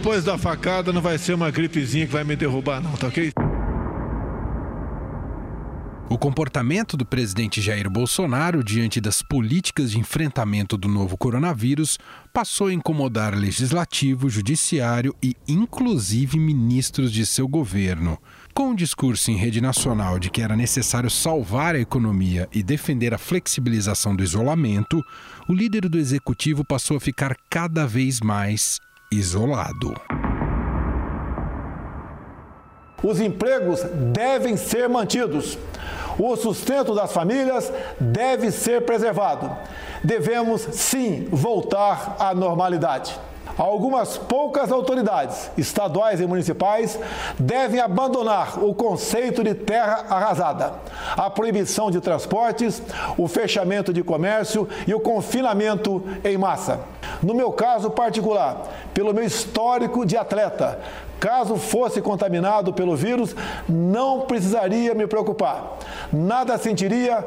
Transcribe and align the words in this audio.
Depois 0.00 0.24
da 0.24 0.38
facada 0.38 0.94
não 0.94 1.02
vai 1.02 1.18
ser 1.18 1.34
uma 1.34 1.50
gripezinha 1.50 2.06
que 2.06 2.12
vai 2.14 2.24
me 2.24 2.34
derrubar, 2.34 2.80
não, 2.80 2.92
tá 2.92 3.08
ok? 3.08 3.30
O 6.08 6.16
comportamento 6.16 6.96
do 6.96 7.04
presidente 7.04 7.60
Jair 7.60 7.90
Bolsonaro 7.90 8.64
diante 8.64 8.98
das 8.98 9.20
políticas 9.20 9.90
de 9.90 9.98
enfrentamento 9.98 10.78
do 10.78 10.88
novo 10.88 11.18
coronavírus 11.18 11.98
passou 12.32 12.68
a 12.68 12.72
incomodar 12.72 13.36
legislativo, 13.36 14.30
judiciário 14.30 15.14
e, 15.22 15.36
inclusive, 15.46 16.38
ministros 16.38 17.12
de 17.12 17.26
seu 17.26 17.46
governo. 17.46 18.16
Com 18.54 18.70
o 18.70 18.74
discurso 18.74 19.30
em 19.30 19.36
rede 19.36 19.60
nacional 19.60 20.18
de 20.18 20.30
que 20.30 20.40
era 20.40 20.56
necessário 20.56 21.10
salvar 21.10 21.74
a 21.74 21.78
economia 21.78 22.48
e 22.54 22.62
defender 22.62 23.12
a 23.12 23.18
flexibilização 23.18 24.16
do 24.16 24.22
isolamento, 24.22 25.04
o 25.46 25.52
líder 25.52 25.90
do 25.90 25.98
executivo 25.98 26.64
passou 26.64 26.96
a 26.96 27.00
ficar 27.00 27.36
cada 27.50 27.86
vez 27.86 28.18
mais 28.20 28.80
isolado. 29.12 29.92
Os 33.02 33.20
empregos 33.20 33.82
devem 34.12 34.56
ser 34.56 34.88
mantidos. 34.88 35.58
O 36.18 36.36
sustento 36.36 36.94
das 36.94 37.12
famílias 37.12 37.72
deve 37.98 38.52
ser 38.52 38.82
preservado. 38.82 39.50
Devemos, 40.04 40.60
sim, 40.72 41.26
voltar 41.30 42.16
à 42.18 42.34
normalidade. 42.34 43.18
Algumas 43.58 44.16
poucas 44.16 44.70
autoridades, 44.70 45.50
estaduais 45.58 46.20
e 46.20 46.26
municipais, 46.26 46.98
devem 47.38 47.80
abandonar 47.80 48.62
o 48.62 48.74
conceito 48.74 49.42
de 49.42 49.54
terra 49.54 50.06
arrasada, 50.08 50.74
a 51.16 51.28
proibição 51.28 51.90
de 51.90 52.00
transportes, 52.00 52.80
o 53.18 53.26
fechamento 53.26 53.92
de 53.92 54.02
comércio 54.02 54.68
e 54.86 54.94
o 54.94 55.00
confinamento 55.00 56.02
em 56.24 56.38
massa. 56.38 56.80
No 57.22 57.34
meu 57.34 57.52
caso 57.52 57.90
particular, 57.90 58.68
pelo 58.94 59.12
meu 59.12 59.24
histórico 59.24 60.06
de 60.06 60.16
atleta, 60.16 60.78
Caso 61.20 61.56
fosse 61.56 62.00
contaminado 62.00 62.72
pelo 62.72 62.96
vírus, 62.96 63.36
não 63.68 64.22
precisaria 64.22 64.94
me 64.94 65.06
preocupar. 65.06 65.76
Nada 66.10 66.56
sentiria 66.56 67.22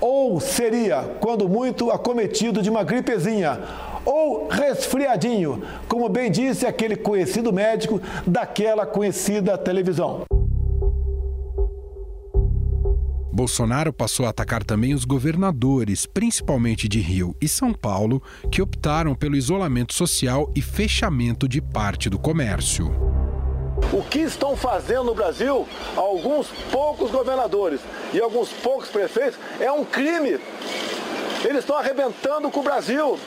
ou 0.00 0.40
seria, 0.40 1.16
quando 1.20 1.48
muito, 1.48 1.92
acometido 1.92 2.60
de 2.60 2.68
uma 2.68 2.82
gripezinha 2.82 3.60
ou 4.04 4.48
resfriadinho, 4.48 5.62
como 5.88 6.08
bem 6.08 6.28
disse 6.28 6.66
aquele 6.66 6.96
conhecido 6.96 7.52
médico 7.52 8.00
daquela 8.26 8.84
conhecida 8.84 9.56
televisão. 9.56 10.35
Bolsonaro 13.36 13.92
passou 13.92 14.24
a 14.24 14.30
atacar 14.30 14.64
também 14.64 14.94
os 14.94 15.04
governadores, 15.04 16.06
principalmente 16.06 16.88
de 16.88 17.00
Rio 17.00 17.36
e 17.38 17.46
São 17.46 17.70
Paulo, 17.70 18.22
que 18.50 18.62
optaram 18.62 19.14
pelo 19.14 19.36
isolamento 19.36 19.92
social 19.92 20.50
e 20.56 20.62
fechamento 20.62 21.46
de 21.46 21.60
parte 21.60 22.08
do 22.08 22.18
comércio. 22.18 22.90
O 23.92 24.02
que 24.02 24.20
estão 24.20 24.56
fazendo 24.56 25.04
no 25.04 25.14
Brasil 25.14 25.68
alguns 25.94 26.46
poucos 26.72 27.10
governadores 27.10 27.82
e 28.14 28.18
alguns 28.18 28.48
poucos 28.48 28.88
prefeitos 28.88 29.38
é 29.60 29.70
um 29.70 29.84
crime. 29.84 30.40
Eles 31.44 31.58
estão 31.58 31.76
arrebentando 31.76 32.50
com 32.50 32.60
o 32.60 32.64
Brasil. 32.64 33.18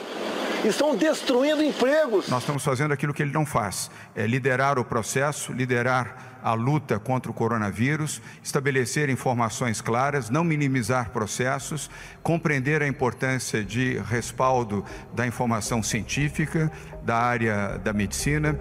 Estão 0.64 0.96
destruindo 0.96 1.62
empregos. 1.62 2.28
Nós 2.28 2.42
estamos 2.42 2.64
fazendo 2.64 2.92
aquilo 2.92 3.14
que 3.14 3.22
ele 3.22 3.32
não 3.32 3.46
faz: 3.46 3.92
é 4.16 4.26
liderar 4.26 4.76
o 4.76 4.84
processo, 4.84 5.52
liderar 5.52 6.29
a 6.42 6.54
luta 6.54 6.98
contra 6.98 7.30
o 7.30 7.34
coronavírus, 7.34 8.20
estabelecer 8.42 9.08
informações 9.08 9.80
claras, 9.80 10.30
não 10.30 10.44
minimizar 10.44 11.10
processos, 11.10 11.90
compreender 12.22 12.82
a 12.82 12.88
importância 12.88 13.64
de 13.64 13.98
respaldo 13.98 14.84
da 15.14 15.26
informação 15.26 15.82
científica, 15.82 16.70
da 17.02 17.16
área 17.16 17.78
da 17.78 17.92
medicina. 17.92 18.58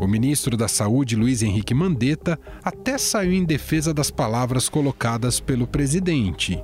O 0.00 0.06
ministro 0.06 0.56
da 0.56 0.68
Saúde, 0.68 1.16
Luiz 1.16 1.42
Henrique 1.42 1.72
Mandetta, 1.72 2.38
até 2.62 2.98
saiu 2.98 3.32
em 3.32 3.44
defesa 3.44 3.94
das 3.94 4.10
palavras 4.10 4.68
colocadas 4.68 5.40
pelo 5.40 5.66
presidente. 5.66 6.62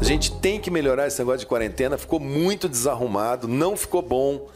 A 0.00 0.04
gente 0.04 0.32
tem 0.40 0.58
que 0.58 0.70
melhorar 0.70 1.08
esse 1.08 1.18
negócio 1.18 1.40
de 1.40 1.46
quarentena, 1.46 1.98
ficou 1.98 2.18
muito 2.18 2.68
desarrumado, 2.68 3.46
não 3.46 3.76
ficou 3.76 4.00
bom, 4.00 4.48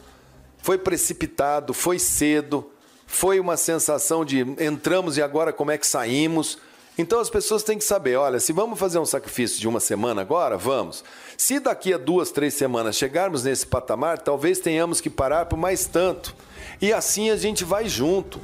foi 0.57 0.77
precipitado, 0.77 1.73
foi 1.73 1.99
cedo, 1.99 2.71
foi 3.15 3.39
uma 3.39 3.55
sensação 3.55 4.25
de 4.25 4.41
entramos 4.59 5.17
e 5.17 5.21
agora 5.21 5.53
como 5.53 5.71
é 5.71 5.77
que 5.77 5.87
saímos. 5.87 6.57
Então 6.97 7.19
as 7.19 7.29
pessoas 7.29 7.63
têm 7.63 7.77
que 7.77 7.83
saber: 7.83 8.17
olha, 8.17 8.39
se 8.39 8.51
vamos 8.51 8.77
fazer 8.77 8.99
um 8.99 9.05
sacrifício 9.05 9.59
de 9.59 9.67
uma 9.67 9.79
semana 9.79 10.21
agora, 10.21 10.57
vamos. 10.57 11.03
Se 11.37 11.59
daqui 11.59 11.93
a 11.93 11.97
duas, 11.97 12.31
três 12.31 12.53
semanas 12.53 12.95
chegarmos 12.95 13.43
nesse 13.43 13.65
patamar, 13.65 14.19
talvez 14.19 14.59
tenhamos 14.59 14.99
que 14.99 15.09
parar 15.09 15.45
por 15.45 15.57
mais 15.57 15.85
tanto 15.85 16.35
e 16.81 16.91
assim 16.91 17.29
a 17.29 17.37
gente 17.37 17.63
vai 17.63 17.87
junto. 17.87 18.39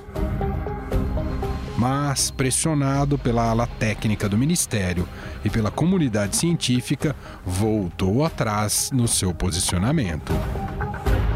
Mas, 1.78 2.30
pressionado 2.30 3.18
pela 3.18 3.50
ala 3.50 3.66
técnica 3.66 4.30
do 4.30 4.38
Ministério 4.38 5.08
e 5.44 5.50
pela 5.50 5.72
comunidade 5.72 6.36
científica, 6.36 7.16
voltou 7.44 8.24
atrás 8.24 8.92
no 8.94 9.08
seu 9.08 9.34
posicionamento. 9.34 10.32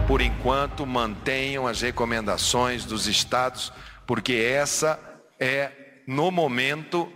Por 0.08 0.22
enquanto, 0.22 0.86
mantenham 0.86 1.66
as 1.66 1.82
recomendações 1.82 2.86
dos 2.86 3.08
estados, 3.08 3.74
porque 4.06 4.34
essa 4.34 5.00
é, 5.40 5.72
no 6.08 6.30
momento, 6.30 7.12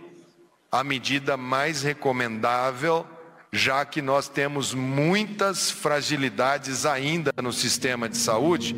a 0.72 0.82
medida 0.82 1.36
mais 1.36 1.82
recomendável, 1.82 3.06
já 3.52 3.84
que 3.84 4.02
nós 4.02 4.28
temos 4.28 4.74
muitas 4.74 5.70
fragilidades 5.70 6.84
ainda 6.84 7.32
no 7.40 7.52
sistema 7.52 8.08
de 8.08 8.16
saúde. 8.16 8.74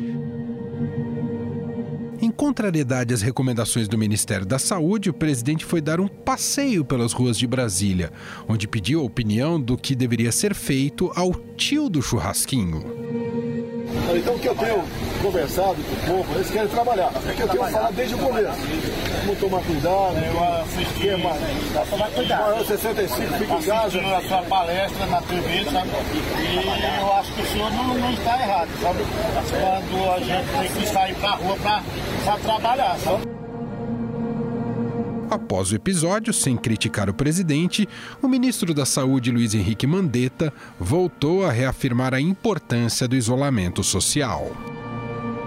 Em 2.21 2.31
contrariedade 2.31 3.13
às 3.13 3.21
recomendações 3.21 3.87
do 3.87 3.97
Ministério 3.97 4.45
da 4.45 4.57
Saúde, 4.57 5.09
o 5.09 5.13
presidente 5.13 5.65
foi 5.65 5.81
dar 5.81 5.99
um 5.99 6.07
passeio 6.07 6.85
pelas 6.85 7.11
ruas 7.11 7.37
de 7.37 7.45
Brasília, 7.45 8.13
onde 8.47 8.67
pediu 8.67 9.01
a 9.01 9.03
opinião 9.03 9.59
do 9.59 9.77
que 9.77 9.93
deveria 9.93 10.31
ser 10.31 10.55
feito 10.55 11.11
ao 11.15 11.33
tio 11.33 11.89
do 11.89 12.01
churrasquinho. 12.01 13.52
Então, 14.23 14.35
o 14.35 14.39
que 14.39 14.47
eu 14.47 14.55
tenho 14.55 14.83
conversado 15.21 15.75
com 15.75 16.13
o 16.13 16.17
povo, 16.17 16.35
eles 16.35 16.49
querem 16.49 16.67
trabalhar. 16.69 17.11
É 17.27 17.33
que 17.33 17.41
eu 17.41 17.49
tenho 17.49 17.63
falado 17.65 17.93
desde 17.93 18.15
o 18.15 18.17
começo. 18.17 18.57
Vamos 19.25 19.37
tomar 19.37 19.61
cuidado. 19.63 20.15
Eu 20.15 20.61
assisti, 20.61 21.09
é 21.09 21.17
mais. 21.17 21.89
Tomar 21.89 22.09
cuidado. 22.11 22.41
Maior 22.41 22.65
65, 22.65 23.33
fica 23.37 23.53
em 23.53 23.63
casa. 23.63 23.99
a 23.99 24.21
sua 24.21 24.41
palestra 24.43 25.05
na 25.07 25.21
TV, 25.23 25.65
sabe? 25.69 25.89
E 26.39 27.01
eu 27.01 27.13
acho 27.15 27.33
que 27.33 27.41
o 27.41 27.45
senhor 27.47 27.71
não, 27.71 27.93
não 27.95 28.13
está 28.13 28.39
errado, 28.39 28.69
sabe? 28.81 28.99
Quando 29.51 30.13
a 30.13 30.19
gente 30.19 30.71
tem 30.71 30.81
que 30.81 30.87
sair 30.87 31.15
pra 31.15 31.31
rua 31.31 31.57
pra 31.57 32.37
trabalhar, 32.37 32.97
sabe? 32.99 33.42
Após 35.29 35.71
o 35.71 35.75
episódio, 35.75 36.33
sem 36.33 36.55
criticar 36.55 37.09
o 37.09 37.13
presidente, 37.13 37.87
o 38.21 38.27
ministro 38.27 38.73
da 38.73 38.85
Saúde, 38.85 39.31
Luiz 39.31 39.53
Henrique 39.53 39.87
Mandetta, 39.87 40.53
voltou 40.79 41.45
a 41.45 41.51
reafirmar 41.51 42.13
a 42.13 42.21
importância 42.21 43.07
do 43.07 43.15
isolamento 43.15 43.83
social. 43.83 44.51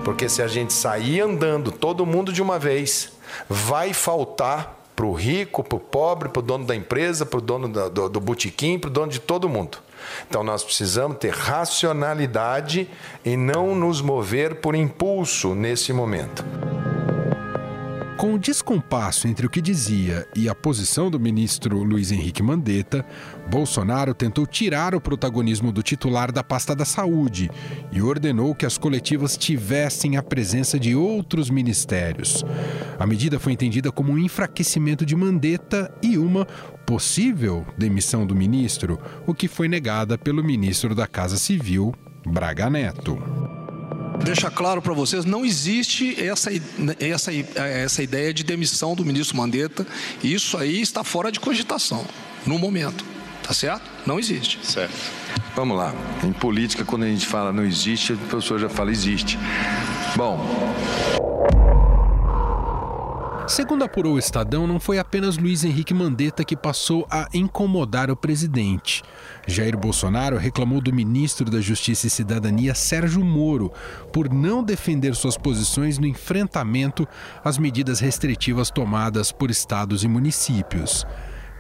Porque 0.05 0.29
se 0.29 0.43
a 0.43 0.47
gente 0.47 0.73
sair 0.73 1.21
andando 1.21 1.71
todo 1.73 2.07
mundo 2.07 2.33
de 2.33 2.41
uma 2.41 2.59
vez, 2.59 3.13
vai 3.49 3.93
faltar 3.93 4.77
para 4.95 5.05
o 5.05 5.13
rico, 5.13 5.63
para 5.63 5.77
o 5.77 5.81
pobre, 5.81 6.29
para 6.31 6.41
o 6.41 6.43
dono 6.43 6.65
da 6.65 6.75
empresa, 6.75 7.27
para 7.27 7.39
o 7.39 7.43
dono 7.43 7.69
do, 7.69 7.91
do, 7.91 8.09
do 8.09 8.21
botequim, 8.21 8.79
para 8.79 8.89
o 8.89 8.93
dono 8.93 9.13
de 9.13 9.21
todo 9.21 9.49
mundo. 9.49 9.79
Então 10.29 10.43
nós 10.43 10.65
precisamos 10.65 11.19
ter 11.19 11.33
racionalidade 11.33 12.89
e 13.25 13.37
não 13.37 13.75
nos 13.75 14.01
mover 14.01 14.57
por 14.57 14.75
impulso 14.75 15.55
nesse 15.55 15.93
momento. 15.93 16.45
Com 18.17 18.33
o 18.33 18.39
descompasso 18.39 19.29
entre 19.29 19.47
o 19.47 19.51
que 19.51 19.61
dizia 19.61 20.27
e 20.35 20.49
a 20.49 20.55
posição 20.55 21.11
do 21.11 21.21
ministro 21.21 21.83
Luiz 21.83 22.11
Henrique 22.11 22.43
Mandetta, 22.43 23.05
Bolsonaro 23.51 24.15
tentou 24.15 24.47
tirar 24.47 24.95
o 24.95 25.01
protagonismo 25.01 25.71
do 25.71 25.83
titular 25.83 26.33
da 26.33 26.43
pasta 26.43 26.75
da 26.75 26.87
saúde 26.87 27.51
e 27.93 28.01
ordenou 28.01 28.55
que 28.55 28.65
as 28.65 28.79
coletivas 28.79 29.37
tivessem 29.37 30.17
a 30.17 30.23
presença 30.23 30.81
de 30.81 30.95
outros 30.95 31.51
ministérios. 31.51 32.43
A 32.99 33.07
medida 33.07 33.39
foi 33.39 33.53
entendida 33.53 33.93
como 33.93 34.13
um 34.13 34.19
enfraquecimento 34.19 35.05
de 35.05 35.15
Mandetta 35.15 35.93
e 36.03 36.17
uma 36.17 36.47
possível 36.87 37.67
demissão 37.77 38.27
do 38.27 38.35
ministro, 38.35 38.99
o 39.27 39.35
que 39.35 39.47
foi 39.47 39.69
negada 39.69 40.17
pelo 40.17 40.43
ministro 40.43 40.95
da 40.95 41.07
Casa 41.07 41.37
Civil, 41.37 41.95
Braga 42.25 42.71
Neto 42.71 43.56
deixar 44.25 44.51
claro 44.51 44.83
para 44.83 44.93
vocês, 44.93 45.25
não 45.25 45.45
existe 45.45 46.23
essa, 46.23 46.51
essa, 47.01 47.31
essa 47.57 48.03
ideia 48.03 48.33
de 48.33 48.43
demissão 48.43 48.95
do 48.95 49.05
ministro 49.05 49.37
Mandetta. 49.37 49.87
Isso 50.23 50.57
aí 50.57 50.81
está 50.81 51.05
fora 51.05 51.31
de 51.31 51.41
cogitação, 51.41 52.05
no 52.47 52.59
momento. 52.59 53.05
Tá 53.43 53.55
certo? 53.55 53.89
Não 54.05 54.19
existe. 54.19 54.59
Certo. 54.63 54.93
Vamos 55.55 55.77
lá. 55.77 55.95
Em 56.25 56.33
política, 56.33 56.85
quando 56.85 57.05
a 57.05 57.09
gente 57.09 57.27
fala 57.27 57.53
não 57.53 57.65
existe, 57.65 58.13
a 58.13 58.17
pessoa 58.35 58.59
já 58.59 58.69
fala 58.69 58.91
existe. 58.91 59.39
Bom. 60.17 60.45
Segundo 63.49 63.85
apurou 63.85 64.15
o 64.15 64.19
Estadão, 64.19 64.67
não 64.67 64.81
foi 64.81 64.99
apenas 64.99 65.39
Luiz 65.39 65.63
Henrique 65.63 65.95
Mandetta 65.95 66.45
que 66.45 66.57
passou 66.57 67.07
a 67.09 67.29
incomodar 67.33 68.11
o 68.11 68.17
presidente. 68.17 69.05
Jair 69.47 69.79
Bolsonaro 69.79 70.37
reclamou 70.37 70.81
do 70.81 70.93
ministro 70.93 71.49
da 71.49 71.61
Justiça 71.61 72.09
e 72.09 72.11
Cidadania, 72.11 72.75
Sérgio 72.75 73.25
Moro, 73.25 73.73
por 74.13 74.29
não 74.29 74.65
defender 74.65 75.15
suas 75.15 75.39
posições 75.39 75.97
no 75.97 76.09
enfrentamento 76.09 77.07
às 77.45 77.57
medidas 77.57 78.01
restritivas 78.01 78.69
tomadas 78.69 79.31
por 79.31 79.49
estados 79.49 80.03
e 80.03 80.09
municípios. 80.09 81.07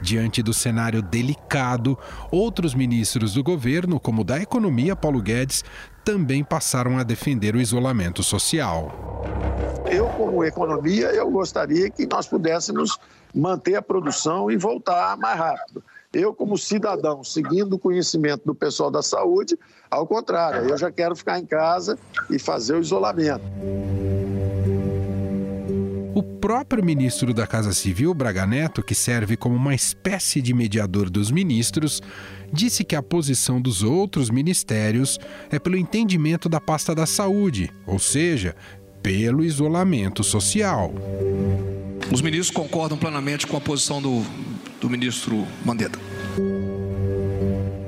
Diante 0.02 0.42
do 0.42 0.52
cenário 0.52 1.00
delicado, 1.00 1.96
outros 2.32 2.74
ministros 2.74 3.34
do 3.34 3.44
governo, 3.44 4.00
como 4.00 4.22
o 4.22 4.24
da 4.24 4.40
Economia, 4.40 4.96
Paulo 4.96 5.22
Guedes, 5.22 5.64
também 6.06 6.44
passaram 6.44 6.98
a 6.98 7.02
defender 7.02 7.56
o 7.56 7.60
isolamento 7.60 8.22
social. 8.22 9.24
Eu, 9.90 10.06
como 10.10 10.44
economia, 10.44 11.08
eu 11.08 11.28
gostaria 11.28 11.90
que 11.90 12.06
nós 12.06 12.28
pudéssemos 12.28 12.96
manter 13.34 13.74
a 13.74 13.82
produção 13.82 14.48
e 14.48 14.56
voltar 14.56 15.16
mais 15.16 15.36
rápido. 15.36 15.82
Eu, 16.12 16.32
como 16.32 16.56
cidadão, 16.56 17.24
seguindo 17.24 17.72
o 17.72 17.78
conhecimento 17.78 18.44
do 18.46 18.54
pessoal 18.54 18.88
da 18.88 19.02
saúde, 19.02 19.58
ao 19.90 20.06
contrário, 20.06 20.70
eu 20.70 20.78
já 20.78 20.92
quero 20.92 21.16
ficar 21.16 21.40
em 21.40 21.44
casa 21.44 21.98
e 22.30 22.38
fazer 22.38 22.76
o 22.76 22.80
isolamento. 22.80 23.44
O 26.14 26.22
próprio 26.22 26.84
ministro 26.84 27.34
da 27.34 27.48
Casa 27.48 27.72
Civil, 27.72 28.14
Braga 28.14 28.46
Neto, 28.46 28.82
que 28.82 28.94
serve 28.94 29.36
como 29.36 29.56
uma 29.56 29.74
espécie 29.74 30.40
de 30.40 30.54
mediador 30.54 31.10
dos 31.10 31.32
ministros, 31.32 32.00
disse 32.52 32.84
que 32.84 32.96
a 32.96 33.02
posição 33.02 33.60
dos 33.60 33.82
outros 33.82 34.30
ministérios 34.30 35.18
é 35.50 35.58
pelo 35.58 35.76
entendimento 35.76 36.48
da 36.48 36.60
pasta 36.60 36.94
da 36.94 37.06
saúde, 37.06 37.70
ou 37.86 37.98
seja, 37.98 38.54
pelo 39.02 39.44
isolamento 39.44 40.24
social. 40.24 40.92
Os 42.12 42.20
ministros 42.20 42.50
concordam 42.50 42.96
plenamente 42.96 43.46
com 43.46 43.56
a 43.56 43.60
posição 43.60 44.00
do, 44.00 44.24
do 44.80 44.88
ministro 44.88 45.46
Mandetta. 45.64 45.98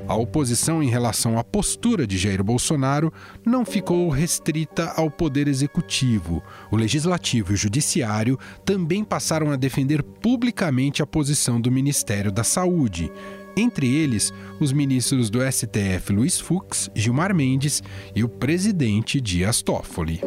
A 0.09 0.15
oposição 0.15 0.81
em 0.81 0.89
relação 0.89 1.37
à 1.37 1.43
postura 1.43 2.07
de 2.07 2.17
Jair 2.17 2.43
Bolsonaro 2.43 3.13
não 3.45 3.63
ficou 3.63 4.09
restrita 4.09 4.91
ao 4.97 5.11
poder 5.11 5.47
executivo. 5.47 6.41
O 6.71 6.75
legislativo 6.75 7.51
e 7.51 7.53
o 7.53 7.57
judiciário 7.57 8.35
também 8.65 9.03
passaram 9.03 9.51
a 9.51 9.55
defender 9.55 10.01
publicamente 10.01 11.03
a 11.03 11.05
posição 11.05 11.61
do 11.61 11.71
Ministério 11.71 12.31
da 12.31 12.43
Saúde. 12.43 13.11
Entre 13.59 13.93
eles, 13.93 14.33
os 14.57 14.71
ministros 14.71 15.29
do 15.29 15.39
STF 15.41 16.13
Luiz 16.13 16.39
Fux, 16.39 16.89
Gilmar 16.95 17.35
Mendes 17.35 17.83
e 18.15 18.23
o 18.23 18.29
presidente 18.29 19.19
Dias 19.19 19.61
Toffoli. 19.61 20.21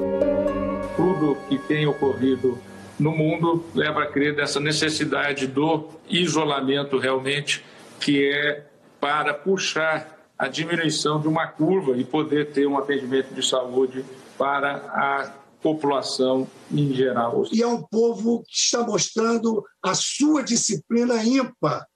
Tudo 0.95 1.39
que 1.49 1.57
tem 1.57 1.87
ocorrido 1.87 2.59
no 3.01 3.11
mundo 3.11 3.65
leva 3.75 4.03
a 4.03 4.07
crer 4.07 4.37
dessa 4.37 4.61
necessidade 4.61 5.47
do 5.47 5.89
isolamento 6.11 6.99
realmente, 6.99 7.65
que 7.99 8.23
é 8.23 8.67
para 9.01 9.33
puxar 9.33 10.29
a 10.39 10.47
diminuição 10.47 11.19
de 11.19 11.27
uma 11.27 11.47
curva 11.47 11.97
e 11.97 12.05
poder 12.05 12.53
ter 12.53 12.67
um 12.67 12.77
atendimento 12.77 13.33
de 13.33 13.43
saúde 13.43 14.05
para 14.37 14.75
a 14.75 15.33
população 15.63 16.47
em 16.71 16.93
geral. 16.93 17.45
E 17.51 17.63
é 17.63 17.67
um 17.67 17.81
povo 17.81 18.43
que 18.43 18.55
está 18.55 18.83
mostrando 18.83 19.65
a 19.83 19.95
sua 19.95 20.43
disciplina 20.43 21.25
ímpar 21.25 21.87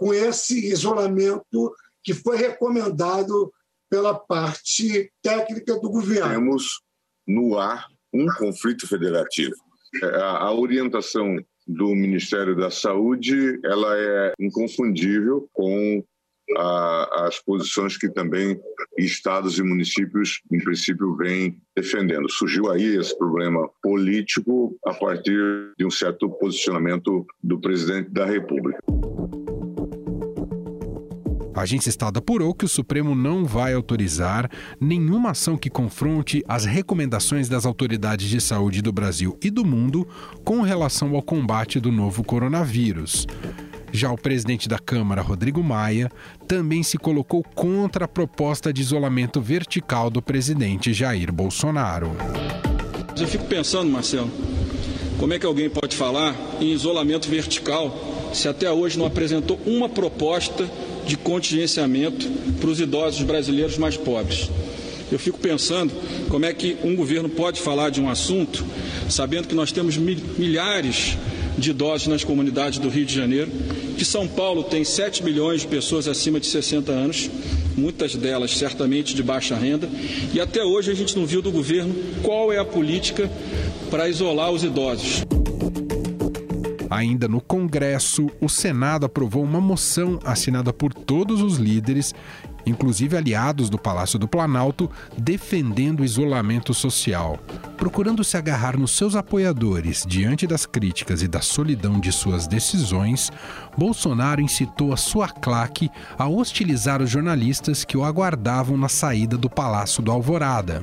com 0.00 0.14
esse 0.14 0.66
isolamento 0.72 1.74
que 2.02 2.14
foi 2.14 2.38
recomendado 2.38 3.52
pela 3.90 4.14
parte 4.14 5.12
técnica 5.22 5.78
do 5.78 5.90
governo. 5.90 6.30
Temos 6.30 6.80
no 7.28 7.58
ar 7.58 7.86
um 8.10 8.26
conflito 8.38 8.88
federativo. 8.88 9.54
É, 10.02 10.06
a 10.16 10.50
orientação 10.52 11.36
do 11.66 11.94
Ministério 11.94 12.56
da 12.56 12.70
Saúde 12.70 13.60
ela 13.62 13.94
é 13.94 14.32
inconfundível 14.40 15.46
com 15.52 16.02
a, 16.56 17.26
as 17.26 17.38
posições 17.38 17.98
que 17.98 18.08
também 18.08 18.58
estados 18.96 19.58
e 19.58 19.62
municípios, 19.62 20.40
em 20.50 20.58
princípio, 20.58 21.14
vêm 21.14 21.60
defendendo. 21.76 22.28
Surgiu 22.30 22.70
aí 22.70 22.96
esse 22.96 23.16
problema 23.18 23.68
político 23.82 24.76
a 24.86 24.94
partir 24.94 25.74
de 25.78 25.84
um 25.84 25.90
certo 25.90 26.30
posicionamento 26.30 27.26
do 27.42 27.60
presidente 27.60 28.10
da 28.10 28.24
República. 28.24 28.80
A 31.60 31.62
agência 31.62 31.90
Estado 31.90 32.16
apurou 32.16 32.54
que 32.54 32.64
o 32.64 32.68
Supremo 32.68 33.14
não 33.14 33.44
vai 33.44 33.74
autorizar 33.74 34.50
nenhuma 34.80 35.32
ação 35.32 35.58
que 35.58 35.68
confronte 35.68 36.42
as 36.48 36.64
recomendações 36.64 37.50
das 37.50 37.66
autoridades 37.66 38.30
de 38.30 38.40
saúde 38.40 38.80
do 38.80 38.90
Brasil 38.90 39.36
e 39.42 39.50
do 39.50 39.62
mundo 39.62 40.08
com 40.42 40.62
relação 40.62 41.14
ao 41.14 41.20
combate 41.20 41.78
do 41.78 41.92
novo 41.92 42.24
coronavírus. 42.24 43.26
Já 43.92 44.10
o 44.10 44.16
presidente 44.16 44.70
da 44.70 44.78
Câmara, 44.78 45.20
Rodrigo 45.20 45.62
Maia, 45.62 46.10
também 46.48 46.82
se 46.82 46.96
colocou 46.96 47.42
contra 47.42 48.06
a 48.06 48.08
proposta 48.08 48.72
de 48.72 48.80
isolamento 48.80 49.38
vertical 49.38 50.08
do 50.08 50.22
presidente 50.22 50.94
Jair 50.94 51.30
Bolsonaro. 51.30 52.16
Eu 53.20 53.28
fico 53.28 53.44
pensando, 53.44 53.92
Marcelo, 53.92 54.30
como 55.18 55.34
é 55.34 55.38
que 55.38 55.44
alguém 55.44 55.68
pode 55.68 55.94
falar 55.94 56.34
em 56.58 56.72
isolamento 56.72 57.28
vertical 57.28 57.94
se 58.32 58.48
até 58.48 58.70
hoje 58.70 58.98
não 58.98 59.04
apresentou 59.04 59.60
uma 59.66 59.90
proposta 59.90 60.66
de 61.06 61.16
contingenciamento 61.16 62.28
para 62.60 62.70
os 62.70 62.80
idosos 62.80 63.22
brasileiros 63.22 63.78
mais 63.78 63.96
pobres? 63.96 64.48
Eu 65.10 65.18
fico 65.18 65.38
pensando 65.38 65.92
como 66.28 66.44
é 66.44 66.54
que 66.54 66.76
um 66.84 66.94
governo 66.94 67.28
pode 67.28 67.60
falar 67.60 67.90
de 67.90 68.00
um 68.00 68.08
assunto 68.08 68.64
sabendo 69.08 69.48
que 69.48 69.54
nós 69.54 69.72
temos 69.72 69.96
milhares 69.96 71.16
de 71.58 71.70
idosos 71.70 72.06
nas 72.06 72.24
comunidades 72.24 72.78
do 72.78 72.88
Rio 72.88 73.04
de 73.04 73.14
Janeiro, 73.14 73.50
que 73.98 74.04
São 74.04 74.26
Paulo 74.26 74.62
tem 74.62 74.84
7 74.84 75.24
milhões 75.24 75.62
de 75.62 75.66
pessoas 75.66 76.06
acima 76.06 76.38
de 76.38 76.46
60 76.46 76.92
anos, 76.92 77.28
muitas 77.76 78.14
delas 78.14 78.56
certamente 78.56 79.14
de 79.14 79.22
baixa 79.22 79.56
renda, 79.56 79.88
e 80.32 80.40
até 80.40 80.62
hoje 80.62 80.90
a 80.90 80.94
gente 80.94 81.16
não 81.16 81.26
viu 81.26 81.42
do 81.42 81.50
governo 81.50 81.94
qual 82.22 82.52
é 82.52 82.58
a 82.58 82.64
política 82.64 83.30
para 83.90 84.08
isolar 84.08 84.50
os 84.52 84.62
idosos. 84.62 85.22
Ainda 86.90 87.28
no 87.28 87.40
Congresso, 87.40 88.28
o 88.40 88.48
Senado 88.48 89.06
aprovou 89.06 89.44
uma 89.44 89.60
moção 89.60 90.18
assinada 90.24 90.72
por 90.72 90.92
todos 90.92 91.40
os 91.40 91.56
líderes 91.56 92.12
inclusive 92.66 93.16
aliados 93.16 93.68
do 93.70 93.78
Palácio 93.78 94.18
do 94.18 94.28
Planalto, 94.28 94.90
defendendo 95.16 96.00
o 96.00 96.04
isolamento 96.04 96.72
social. 96.74 97.38
Procurando 97.76 98.22
se 98.22 98.36
agarrar 98.36 98.76
nos 98.78 98.92
seus 98.92 99.14
apoiadores 99.14 100.04
diante 100.06 100.46
das 100.46 100.66
críticas 100.66 101.22
e 101.22 101.28
da 101.28 101.40
solidão 101.40 101.98
de 101.98 102.12
suas 102.12 102.46
decisões, 102.46 103.30
Bolsonaro 103.76 104.40
incitou 104.40 104.92
a 104.92 104.96
sua 104.96 105.28
claque 105.28 105.90
a 106.18 106.28
hostilizar 106.28 107.00
os 107.00 107.10
jornalistas 107.10 107.84
que 107.84 107.96
o 107.96 108.04
aguardavam 108.04 108.76
na 108.76 108.88
saída 108.88 109.36
do 109.36 109.48
Palácio 109.48 110.02
do 110.02 110.10
Alvorada. 110.10 110.82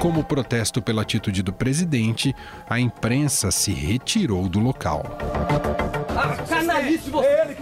Como 0.00 0.24
protesto 0.24 0.80
pela 0.80 1.02
atitude 1.02 1.42
do 1.42 1.52
presidente, 1.52 2.34
a 2.68 2.80
imprensa 2.80 3.50
se 3.50 3.72
retirou 3.72 4.48
do 4.48 4.58
local. 4.58 5.04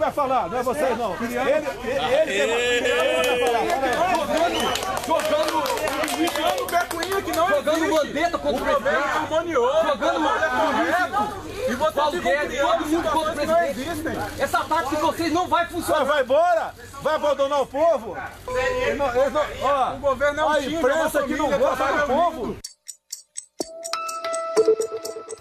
Vai 0.09 0.12
falar, 0.12 0.49
não 0.49 0.59
é 0.59 0.62
vocês 0.62 0.99
não. 0.99 1.15
Ele, 1.15 1.37
ele, 1.37 2.33
ele, 2.33 2.53
ele 2.53 3.15
vai 3.17 3.38
falar. 3.47 3.62
Jogando, 5.07 5.38
jogando 6.27 6.69
Becuinha 6.71 7.23
que 7.23 7.33
não 7.33 7.49
Jogando 7.49 7.91
bandeta 7.91 8.38
contra 8.38 8.62
o 8.62 8.65
presidente. 8.65 9.09
Jogando 9.29 10.21
bandeta. 10.21 11.49
E 11.69 12.21
Guedes, 12.21 12.61
todo 12.61 12.87
mundo 12.87 13.11
contra 13.11 13.33
o 13.33 13.35
presidente. 13.35 14.19
Essa 14.38 14.65
tática 14.65 14.97
de 14.97 15.03
vocês 15.03 15.33
não 15.33 15.49
vai 15.49 15.67
funcionar. 15.67 16.05
Vai 16.05 16.23
embora? 16.23 16.75
Vai 17.03 17.15
abandonar 17.15 17.61
o 17.62 17.67
povo? 17.67 18.17
O 19.95 19.99
governo 19.99 20.41
é 20.41 20.45
um 20.45 20.49
a 20.49 20.61
imprensa 20.61 21.23
que 21.23 21.37
não 21.37 21.50
gosta 21.50 21.85
do 21.85 22.07
povo. 22.07 22.57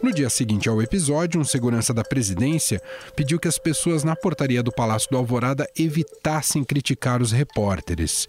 No 0.02 0.14
dia 0.14 0.30
seguinte 0.30 0.70
ao 0.70 0.82
episódio, 0.82 1.42
um 1.42 1.44
segurança 1.44 1.94
da 1.94 2.04
presidência 2.04 2.82
pediu 3.16 3.40
que 3.40 3.48
as 3.48 3.58
pessoas 3.58 4.04
na 4.04 4.16
portaria 4.16 4.62
do 4.62 4.72
Palácio 4.72 5.10
do 5.10 5.18
Alvorada 5.18 5.68
evitassem 5.78 6.64
criticar 6.64 7.22
os 7.22 7.32
repórteres. 7.32 8.28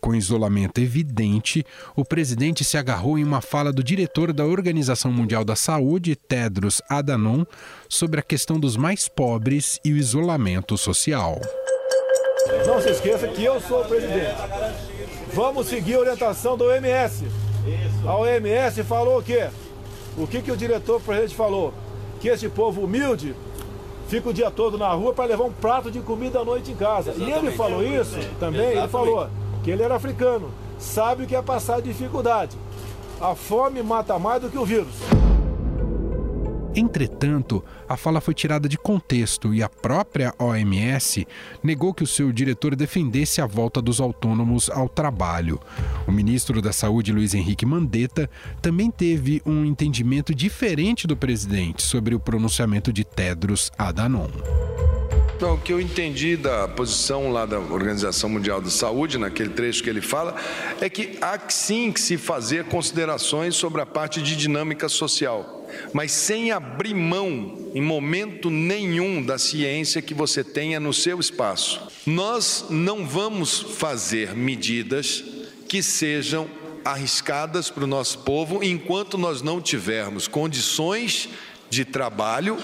Com 0.00 0.14
isolamento 0.14 0.78
evidente, 0.80 1.64
o 1.94 2.04
presidente 2.04 2.64
se 2.64 2.76
agarrou 2.76 3.18
em 3.18 3.24
uma 3.24 3.40
fala 3.40 3.72
do 3.72 3.82
diretor 3.82 4.32
da 4.32 4.44
Organização 4.44 5.10
Mundial 5.10 5.44
da 5.44 5.56
Saúde, 5.56 6.14
Tedros 6.14 6.82
Adhanom, 6.88 7.44
sobre 7.88 8.20
a 8.20 8.22
questão 8.22 8.58
dos 8.58 8.76
mais 8.76 9.08
pobres 9.08 9.80
e 9.84 9.92
o 9.92 9.96
isolamento 9.96 10.76
social. 10.76 11.40
Não 12.66 12.80
se 12.80 12.90
esqueça 12.90 13.26
que 13.28 13.44
eu 13.44 13.60
sou 13.60 13.82
o 13.82 13.84
presidente. 13.84 14.36
Vamos 15.32 15.68
seguir 15.68 15.94
a 15.94 16.00
orientação 16.00 16.56
da 16.56 16.64
OMS. 16.64 17.24
A 18.04 18.16
OMS 18.16 18.82
falou 18.84 19.18
o 19.18 19.22
quê? 19.22 19.48
O 20.16 20.26
que, 20.26 20.40
que 20.40 20.50
o 20.50 20.56
diretor 20.56 21.00
presidente 21.00 21.34
falou? 21.34 21.74
Que 22.20 22.28
esse 22.28 22.48
povo 22.48 22.82
humilde 22.82 23.34
fica 24.08 24.28
o 24.28 24.32
dia 24.32 24.50
todo 24.50 24.78
na 24.78 24.88
rua 24.92 25.12
para 25.12 25.26
levar 25.26 25.44
um 25.44 25.52
prato 25.52 25.90
de 25.90 26.00
comida 26.00 26.40
à 26.40 26.44
noite 26.44 26.72
em 26.72 26.76
casa. 26.76 27.10
Exatamente. 27.10 27.44
E 27.44 27.46
ele 27.46 27.56
falou 27.56 27.82
isso 27.82 28.18
também, 28.40 28.60
Exatamente. 28.72 28.78
ele 28.78 28.88
falou 28.88 29.28
que 29.62 29.70
ele 29.70 29.82
era 29.82 29.96
africano, 29.96 30.50
sabe 30.78 31.24
o 31.24 31.26
que 31.26 31.36
é 31.36 31.42
passar 31.42 31.82
dificuldade. 31.82 32.56
A 33.20 33.34
fome 33.34 33.82
mata 33.82 34.18
mais 34.18 34.40
do 34.40 34.48
que 34.48 34.58
o 34.58 34.64
vírus. 34.64 34.94
Entretanto, 36.76 37.64
a 37.88 37.96
fala 37.96 38.20
foi 38.20 38.34
tirada 38.34 38.68
de 38.68 38.76
contexto 38.76 39.54
e 39.54 39.62
a 39.62 39.68
própria 39.68 40.34
OMS 40.38 41.26
negou 41.62 41.94
que 41.94 42.04
o 42.04 42.06
seu 42.06 42.30
diretor 42.30 42.76
defendesse 42.76 43.40
a 43.40 43.46
volta 43.46 43.80
dos 43.80 43.98
autônomos 43.98 44.68
ao 44.68 44.86
trabalho. 44.86 45.58
O 46.06 46.12
ministro 46.12 46.60
da 46.60 46.74
Saúde, 46.74 47.14
Luiz 47.14 47.32
Henrique 47.32 47.64
Mandetta, 47.64 48.28
também 48.60 48.90
teve 48.90 49.40
um 49.46 49.64
entendimento 49.64 50.34
diferente 50.34 51.06
do 51.06 51.16
presidente 51.16 51.82
sobre 51.82 52.14
o 52.14 52.20
pronunciamento 52.20 52.92
de 52.92 53.04
Tedros 53.04 53.72
Adhanom. 53.78 54.28
Então, 55.36 55.54
o 55.54 55.58
que 55.58 55.70
eu 55.70 55.78
entendi 55.80 56.34
da 56.34 56.66
posição 56.66 57.30
lá 57.30 57.44
da 57.44 57.58
Organização 57.58 58.28
Mundial 58.28 58.60
da 58.60 58.70
Saúde, 58.70 59.18
naquele 59.18 59.50
trecho 59.50 59.82
que 59.82 59.90
ele 59.90 60.00
fala, 60.00 60.34
é 60.80 60.88
que 60.88 61.18
há 61.20 61.38
sim 61.48 61.92
que 61.92 62.00
se 62.00 62.16
fazer 62.16 62.64
considerações 62.64 63.54
sobre 63.54 63.82
a 63.82 63.86
parte 63.86 64.22
de 64.22 64.34
dinâmica 64.34 64.88
social, 64.88 65.55
mas 65.92 66.12
sem 66.12 66.50
abrir 66.50 66.94
mão 66.94 67.70
em 67.74 67.80
momento 67.80 68.50
nenhum 68.50 69.22
da 69.22 69.38
ciência 69.38 70.02
que 70.02 70.14
você 70.14 70.42
tenha 70.42 70.80
no 70.80 70.92
seu 70.92 71.20
espaço. 71.20 71.80
Nós 72.06 72.66
não 72.70 73.06
vamos 73.06 73.60
fazer 73.60 74.34
medidas 74.34 75.24
que 75.68 75.82
sejam 75.82 76.48
arriscadas 76.84 77.68
para 77.68 77.84
o 77.84 77.88
nosso 77.88 78.20
povo 78.20 78.62
enquanto 78.62 79.18
nós 79.18 79.42
não 79.42 79.60
tivermos 79.60 80.28
condições 80.28 81.28
de 81.68 81.84
trabalho 81.84 82.56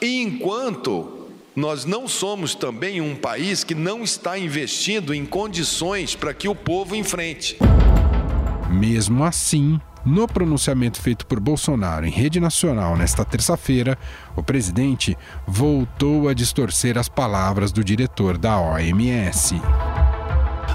e 0.00 0.22
enquanto 0.22 1.28
nós 1.54 1.84
não 1.84 2.08
somos 2.08 2.54
também 2.54 3.00
um 3.00 3.14
país 3.14 3.62
que 3.62 3.74
não 3.74 4.02
está 4.02 4.38
investindo 4.38 5.12
em 5.12 5.26
condições 5.26 6.14
para 6.14 6.32
que 6.32 6.48
o 6.48 6.54
povo 6.54 6.96
enfrente. 6.96 7.58
Mesmo 8.70 9.22
assim, 9.22 9.78
no 10.04 10.26
pronunciamento 10.26 11.00
feito 11.00 11.26
por 11.26 11.38
Bolsonaro 11.40 12.06
em 12.06 12.10
rede 12.10 12.40
nacional 12.40 12.96
nesta 12.96 13.24
terça-feira, 13.24 13.98
o 14.36 14.42
presidente 14.42 15.16
voltou 15.46 16.28
a 16.28 16.34
distorcer 16.34 16.98
as 16.98 17.08
palavras 17.08 17.72
do 17.72 17.84
diretor 17.84 18.36
da 18.36 18.58
OMS. 18.58 19.54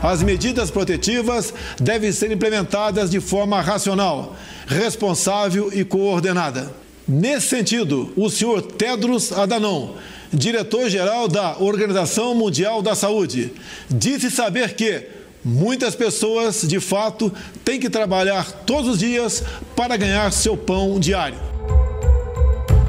As 0.01 0.21
medidas 0.21 0.69
protetivas 0.69 1.53
devem 1.79 2.11
ser 2.11 2.31
implementadas 2.31 3.09
de 3.09 3.19
forma 3.19 3.59
racional, 3.61 4.35
responsável 4.67 5.71
e 5.73 5.83
coordenada. 5.83 6.71
Nesse 7.07 7.47
sentido, 7.47 8.11
o 8.15 8.29
senhor 8.29 8.61
Tedros 8.61 9.31
Adhanom 9.31 9.95
diretor-geral 10.31 11.27
da 11.27 11.57
Organização 11.59 12.35
Mundial 12.35 12.81
da 12.81 12.95
Saúde, 12.95 13.53
disse 13.89 14.29
saber 14.29 14.75
que 14.75 15.07
muitas 15.47 15.95
pessoas, 15.95 16.61
de 16.61 16.79
fato, 16.79 17.31
têm 17.63 17.79
que 17.79 17.89
trabalhar 17.89 18.51
todos 18.65 18.91
os 18.91 18.99
dias 18.99 19.41
para 19.75 19.95
ganhar 19.95 20.31
seu 20.33 20.57
pão 20.57 20.99
diário. 20.99 21.39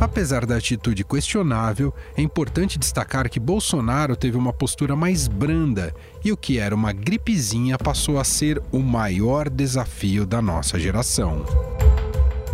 Apesar 0.00 0.46
da 0.46 0.56
atitude 0.56 1.04
questionável, 1.04 1.92
é 2.16 2.22
importante 2.22 2.78
destacar 2.78 3.28
que 3.28 3.40
Bolsonaro 3.40 4.16
teve 4.16 4.36
uma 4.36 4.52
postura 4.52 4.94
mais 4.94 5.26
branda 5.26 5.94
e 6.24 6.30
o 6.32 6.36
que 6.36 6.58
era 6.58 6.74
uma 6.74 6.92
gripezinha 6.92 7.78
passou 7.78 8.18
a 8.18 8.24
ser 8.24 8.62
o 8.70 8.78
maior 8.78 9.48
desafio 9.48 10.24
da 10.24 10.40
nossa 10.42 10.78
geração. 10.78 11.44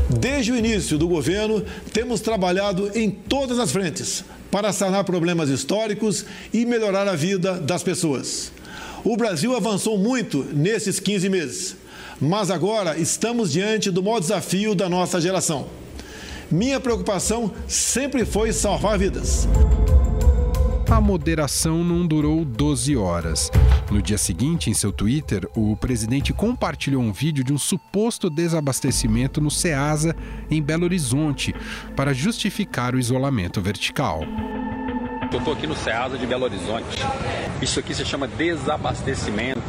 Desde 0.08 0.52
o 0.52 0.56
início 0.56 0.98
do 0.98 1.08
governo, 1.08 1.64
temos 1.92 2.20
trabalhado 2.20 2.90
em 2.94 3.10
todas 3.10 3.58
as 3.58 3.72
frentes 3.72 4.24
para 4.50 4.72
sanar 4.72 5.04
problemas 5.04 5.48
históricos 5.48 6.24
e 6.52 6.64
melhorar 6.64 7.08
a 7.08 7.16
vida 7.16 7.58
das 7.58 7.82
pessoas. 7.82 8.53
O 9.04 9.18
Brasil 9.18 9.54
avançou 9.54 9.98
muito 9.98 10.42
nesses 10.44 10.98
15 10.98 11.28
meses, 11.28 11.76
mas 12.18 12.50
agora 12.50 12.98
estamos 12.98 13.52
diante 13.52 13.90
do 13.90 14.02
maior 14.02 14.18
desafio 14.18 14.74
da 14.74 14.88
nossa 14.88 15.20
geração. 15.20 15.66
Minha 16.50 16.80
preocupação 16.80 17.52
sempre 17.68 18.24
foi 18.24 18.50
salvar 18.50 18.98
vidas. 18.98 19.46
A 20.90 21.02
moderação 21.02 21.84
não 21.84 22.06
durou 22.06 22.46
12 22.46 22.96
horas. 22.96 23.50
No 23.90 24.00
dia 24.00 24.16
seguinte, 24.16 24.70
em 24.70 24.74
seu 24.74 24.90
Twitter, 24.90 25.46
o 25.54 25.76
presidente 25.76 26.32
compartilhou 26.32 27.02
um 27.02 27.12
vídeo 27.12 27.44
de 27.44 27.52
um 27.52 27.58
suposto 27.58 28.30
desabastecimento 28.30 29.38
no 29.38 29.50
Ceasa, 29.50 30.16
em 30.50 30.62
Belo 30.62 30.84
Horizonte, 30.84 31.54
para 31.94 32.14
justificar 32.14 32.94
o 32.94 32.98
isolamento 32.98 33.60
vertical. 33.60 34.22
Eu 35.34 35.38
estou 35.40 35.52
aqui 35.52 35.66
no 35.66 35.74
Ceasa 35.74 36.16
de 36.16 36.26
Belo 36.26 36.44
Horizonte. 36.44 37.04
Isso 37.60 37.80
aqui 37.80 37.92
se 37.92 38.04
chama 38.04 38.28
desabastecimento. 38.28 39.60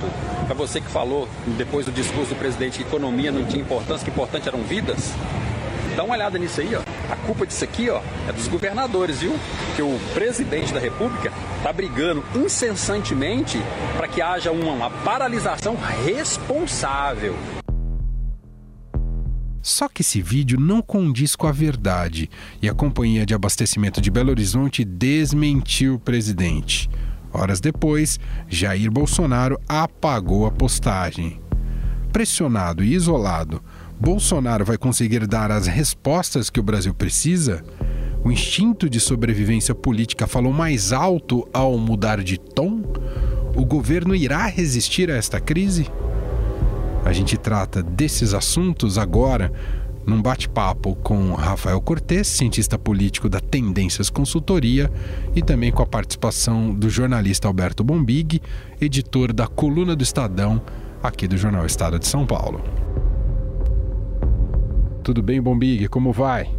Para 0.45 0.53
você 0.53 0.79
que 0.79 0.87
falou, 0.87 1.27
depois 1.57 1.87
do 1.87 1.91
discurso 1.91 2.35
do 2.35 2.37
presidente, 2.37 2.77
que 2.77 2.83
economia 2.83 3.31
não 3.31 3.43
tinha 3.45 3.63
importância, 3.63 4.05
que 4.05 4.11
importante 4.11 4.47
eram 4.47 4.61
vidas, 4.61 5.11
Dá 5.95 6.03
uma 6.03 6.13
olhada 6.13 6.37
nisso 6.37 6.59
aí, 6.59 6.75
ó. 6.75 6.81
A 7.09 7.15
culpa 7.15 7.47
disso 7.47 7.63
aqui, 7.63 7.89
ó, 7.89 8.01
é 8.27 8.33
dos 8.33 8.49
governadores, 8.49 9.21
viu? 9.21 9.33
Que 9.77 9.81
o 9.81 9.97
presidente 10.13 10.73
da 10.73 10.79
República 10.79 11.31
tá 11.63 11.71
brigando 11.71 12.21
incessantemente 12.35 13.57
para 13.95 14.07
que 14.07 14.21
haja 14.21 14.51
uma, 14.51 14.73
uma 14.73 14.89
paralisação 14.89 15.77
responsável. 16.05 17.33
Só 19.65 19.89
que 19.89 20.03
esse 20.03 20.21
vídeo 20.21 20.59
não 20.59 20.79
condiz 20.79 21.35
com 21.35 21.47
a 21.47 21.51
verdade 21.51 22.29
e 22.61 22.69
a 22.69 22.73
Companhia 22.75 23.25
de 23.25 23.33
Abastecimento 23.33 23.99
de 23.99 24.11
Belo 24.11 24.29
Horizonte 24.29 24.85
desmentiu 24.85 25.95
o 25.95 25.99
presidente. 25.99 26.87
Horas 27.33 27.59
depois, 27.59 28.19
Jair 28.47 28.91
Bolsonaro 28.91 29.59
apagou 29.67 30.45
a 30.45 30.51
postagem. 30.51 31.41
Pressionado 32.13 32.83
e 32.83 32.93
isolado, 32.93 33.59
Bolsonaro 33.99 34.63
vai 34.63 34.77
conseguir 34.77 35.25
dar 35.25 35.49
as 35.49 35.65
respostas 35.65 36.51
que 36.51 36.59
o 36.59 36.63
Brasil 36.63 36.93
precisa? 36.93 37.65
O 38.23 38.31
instinto 38.31 38.87
de 38.87 38.99
sobrevivência 38.99 39.73
política 39.73 40.27
falou 40.27 40.53
mais 40.53 40.93
alto 40.93 41.43
ao 41.51 41.75
mudar 41.79 42.23
de 42.23 42.37
tom? 42.37 42.83
O 43.55 43.65
governo 43.65 44.13
irá 44.13 44.45
resistir 44.45 45.09
a 45.09 45.15
esta 45.15 45.39
crise? 45.39 45.87
A 47.05 47.13
gente 47.13 47.37
trata 47.37 47.83
desses 47.83 48.33
assuntos 48.33 48.97
agora 48.97 49.51
num 50.07 50.21
bate-papo 50.21 50.95
com 50.95 51.33
Rafael 51.33 51.79
Cortes, 51.79 52.27
cientista 52.27 52.79
político 52.79 53.29
da 53.29 53.39
Tendências 53.39 54.09
Consultoria, 54.09 54.91
e 55.35 55.41
também 55.41 55.71
com 55.71 55.83
a 55.83 55.85
participação 55.85 56.73
do 56.73 56.89
jornalista 56.89 57.47
Alberto 57.47 57.83
Bombig, 57.83 58.41
editor 58.81 59.31
da 59.31 59.47
Coluna 59.47 59.95
do 59.95 60.03
Estadão, 60.03 60.61
aqui 61.01 61.27
do 61.27 61.37
Jornal 61.37 61.65
Estado 61.65 61.99
de 61.99 62.07
São 62.07 62.25
Paulo. 62.25 62.61
Tudo 65.03 65.21
bem, 65.21 65.39
Bombig? 65.39 65.87
Como 65.87 66.11
vai? 66.11 66.49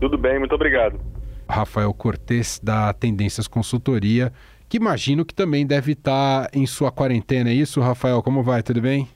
Tudo 0.00 0.18
bem, 0.18 0.38
muito 0.38 0.54
obrigado. 0.54 1.00
Rafael 1.48 1.92
Cortes, 1.94 2.60
da 2.62 2.92
Tendências 2.92 3.48
Consultoria, 3.48 4.32
que 4.68 4.76
imagino 4.76 5.24
que 5.24 5.34
também 5.34 5.66
deve 5.66 5.92
estar 5.92 6.50
em 6.52 6.66
sua 6.66 6.92
quarentena. 6.92 7.48
É 7.48 7.54
isso, 7.54 7.80
Rafael? 7.80 8.22
Como 8.22 8.42
vai? 8.42 8.62
Tudo 8.62 8.82
bem? 8.82 9.08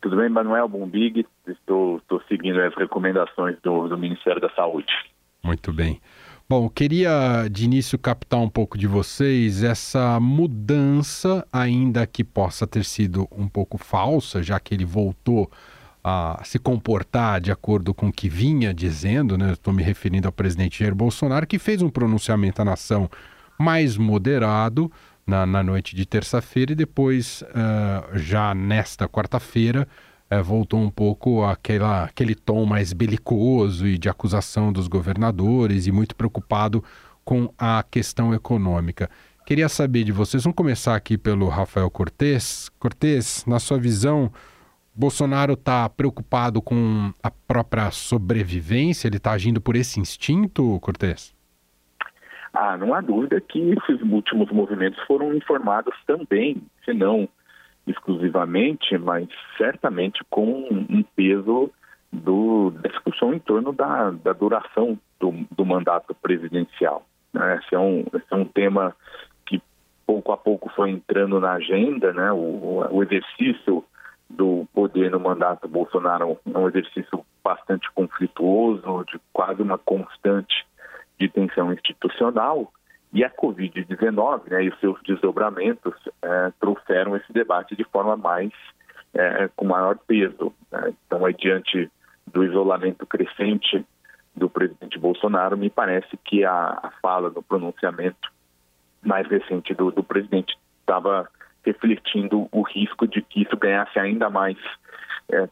Tudo 0.00 0.16
bem, 0.16 0.28
Manuel 0.28 0.68
Bombig. 0.68 1.26
Estou, 1.46 1.98
estou 1.98 2.22
seguindo 2.28 2.60
as 2.60 2.74
recomendações 2.74 3.56
do, 3.62 3.88
do 3.88 3.98
Ministério 3.98 4.40
da 4.40 4.50
Saúde. 4.50 4.92
Muito 5.42 5.72
bem. 5.72 6.00
Bom, 6.48 6.68
queria 6.68 7.46
de 7.48 7.64
início 7.64 7.98
captar 7.98 8.40
um 8.40 8.48
pouco 8.48 8.76
de 8.76 8.86
vocês 8.86 9.62
essa 9.62 10.18
mudança, 10.18 11.46
ainda 11.52 12.06
que 12.06 12.24
possa 12.24 12.66
ter 12.66 12.84
sido 12.84 13.28
um 13.30 13.48
pouco 13.48 13.78
falsa, 13.78 14.42
já 14.42 14.58
que 14.58 14.74
ele 14.74 14.84
voltou 14.84 15.48
a 16.02 16.40
se 16.42 16.58
comportar 16.58 17.40
de 17.40 17.52
acordo 17.52 17.94
com 17.94 18.08
o 18.08 18.12
que 18.12 18.28
vinha 18.28 18.74
dizendo, 18.74 19.38
né? 19.38 19.52
Estou 19.52 19.72
me 19.72 19.82
referindo 19.82 20.26
ao 20.26 20.32
presidente 20.32 20.80
Jair 20.80 20.94
Bolsonaro, 20.94 21.46
que 21.46 21.58
fez 21.58 21.82
um 21.82 21.90
pronunciamento 21.90 22.60
à 22.60 22.64
nação 22.64 23.08
mais 23.58 23.96
moderado 23.96 24.90
na, 25.26 25.46
na 25.46 25.62
noite 25.62 25.94
de 25.94 26.04
terça-feira 26.06 26.72
e 26.72 26.74
depois, 26.74 27.42
uh, 27.42 28.18
já 28.18 28.54
nesta 28.54 29.08
quarta-feira, 29.08 29.86
uh, 30.30 30.42
voltou 30.42 30.80
um 30.80 30.90
pouco 30.90 31.44
àquela, 31.44 32.04
aquele 32.04 32.34
tom 32.34 32.64
mais 32.66 32.92
belicoso 32.92 33.86
e 33.86 33.98
de 33.98 34.08
acusação 34.08 34.72
dos 34.72 34.88
governadores 34.88 35.86
e 35.86 35.92
muito 35.92 36.16
preocupado 36.16 36.82
com 37.24 37.52
a 37.58 37.84
questão 37.88 38.34
econômica. 38.34 39.08
Queria 39.46 39.68
saber 39.68 40.04
de 40.04 40.12
vocês, 40.12 40.44
vamos 40.44 40.56
começar 40.56 40.94
aqui 40.94 41.18
pelo 41.18 41.48
Rafael 41.48 41.90
Cortes. 41.90 42.70
Cortes, 42.78 43.44
na 43.46 43.58
sua 43.58 43.78
visão, 43.78 44.30
Bolsonaro 44.94 45.54
está 45.54 45.88
preocupado 45.88 46.60
com 46.60 47.12
a 47.22 47.30
própria 47.30 47.90
sobrevivência? 47.90 49.08
Ele 49.08 49.16
está 49.16 49.32
agindo 49.32 49.60
por 49.60 49.74
esse 49.74 49.98
instinto, 49.98 50.78
Cortez? 50.80 51.34
Ah, 52.52 52.76
não 52.76 52.94
há 52.94 53.00
dúvida 53.00 53.40
que 53.40 53.60
esses 53.70 54.02
últimos 54.02 54.50
movimentos 54.50 55.00
foram 55.04 55.34
informados 55.34 55.94
também, 56.06 56.62
se 56.84 56.92
não 56.92 57.28
exclusivamente, 57.86 58.96
mas 58.98 59.28
certamente 59.56 60.22
com 60.28 60.66
um 60.70 61.02
peso 61.14 61.70
do, 62.12 62.70
da 62.70 62.88
discussão 62.88 63.32
em 63.32 63.38
torno 63.38 63.72
da, 63.72 64.10
da 64.10 64.32
duração 64.32 64.98
do, 65.18 65.32
do, 65.50 65.64
mandato 65.64 66.14
presidencial. 66.14 67.06
Né? 67.32 67.58
Esse, 67.58 67.74
é 67.74 67.78
um, 67.78 68.04
esse 68.12 68.26
é 68.30 68.36
um 68.36 68.44
tema 68.44 68.94
que 69.46 69.62
pouco 70.06 70.32
a 70.32 70.36
pouco 70.36 70.68
foi 70.70 70.90
entrando 70.90 71.38
na 71.38 71.52
agenda, 71.52 72.12
né? 72.12 72.32
o, 72.32 72.86
o 72.90 73.02
exercício 73.02 73.84
do 74.28 74.66
poder 74.72 75.10
no 75.10 75.18
mandato 75.18 75.68
Bolsonaro 75.68 76.38
é 76.52 76.58
um 76.58 76.68
exercício 76.68 77.24
bastante 77.42 77.90
conflituoso, 77.92 79.04
de 79.10 79.20
quase 79.32 79.60
uma 79.62 79.78
constante 79.78 80.66
de 81.20 81.28
tensão 81.28 81.72
institucional, 81.72 82.72
e 83.12 83.22
a 83.24 83.30
Covid-19 83.30 84.48
né, 84.48 84.64
e 84.64 84.68
os 84.68 84.80
seus 84.80 85.00
desdobramentos 85.02 85.94
é, 86.22 86.52
trouxeram 86.58 87.16
esse 87.16 87.32
debate 87.32 87.76
de 87.76 87.84
forma 87.84 88.16
mais, 88.16 88.52
é, 89.12 89.50
com 89.54 89.66
maior 89.66 89.98
peso. 89.98 90.52
Né? 90.70 90.94
Então, 91.06 91.26
aí, 91.26 91.34
diante 91.34 91.90
do 92.26 92.44
isolamento 92.44 93.04
crescente 93.04 93.84
do 94.34 94.48
presidente 94.48 94.98
Bolsonaro, 94.98 95.58
me 95.58 95.68
parece 95.68 96.16
que 96.24 96.44
a, 96.44 96.78
a 96.82 96.90
fala 97.02 97.30
do 97.30 97.42
pronunciamento 97.42 98.30
mais 99.02 99.26
recente 99.26 99.74
do, 99.74 99.90
do 99.90 100.04
presidente 100.04 100.56
estava 100.80 101.28
refletindo 101.64 102.48
o 102.52 102.62
risco 102.62 103.06
de 103.06 103.20
que 103.20 103.42
isso 103.42 103.56
ganhasse 103.56 103.98
ainda 103.98 104.30
mais 104.30 104.56
é, 105.30 105.48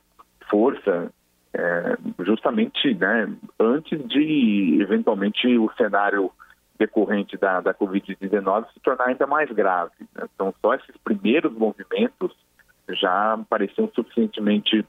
força, 0.48 1.12
é, 1.54 1.96
justamente 2.20 2.94
né, 2.94 3.32
antes 3.58 4.06
de 4.06 4.78
eventualmente 4.80 5.46
o 5.58 5.70
cenário 5.76 6.30
decorrente 6.78 7.36
da, 7.36 7.60
da 7.60 7.74
Covid-19 7.74 8.66
se 8.72 8.80
tornar 8.80 9.08
ainda 9.08 9.26
mais 9.26 9.50
grave. 9.50 9.92
Né? 10.14 10.28
Então, 10.34 10.54
só 10.62 10.74
esses 10.74 10.96
primeiros 10.98 11.52
movimentos 11.52 12.32
já 12.90 13.38
pareciam 13.48 13.90
suficientemente 13.94 14.86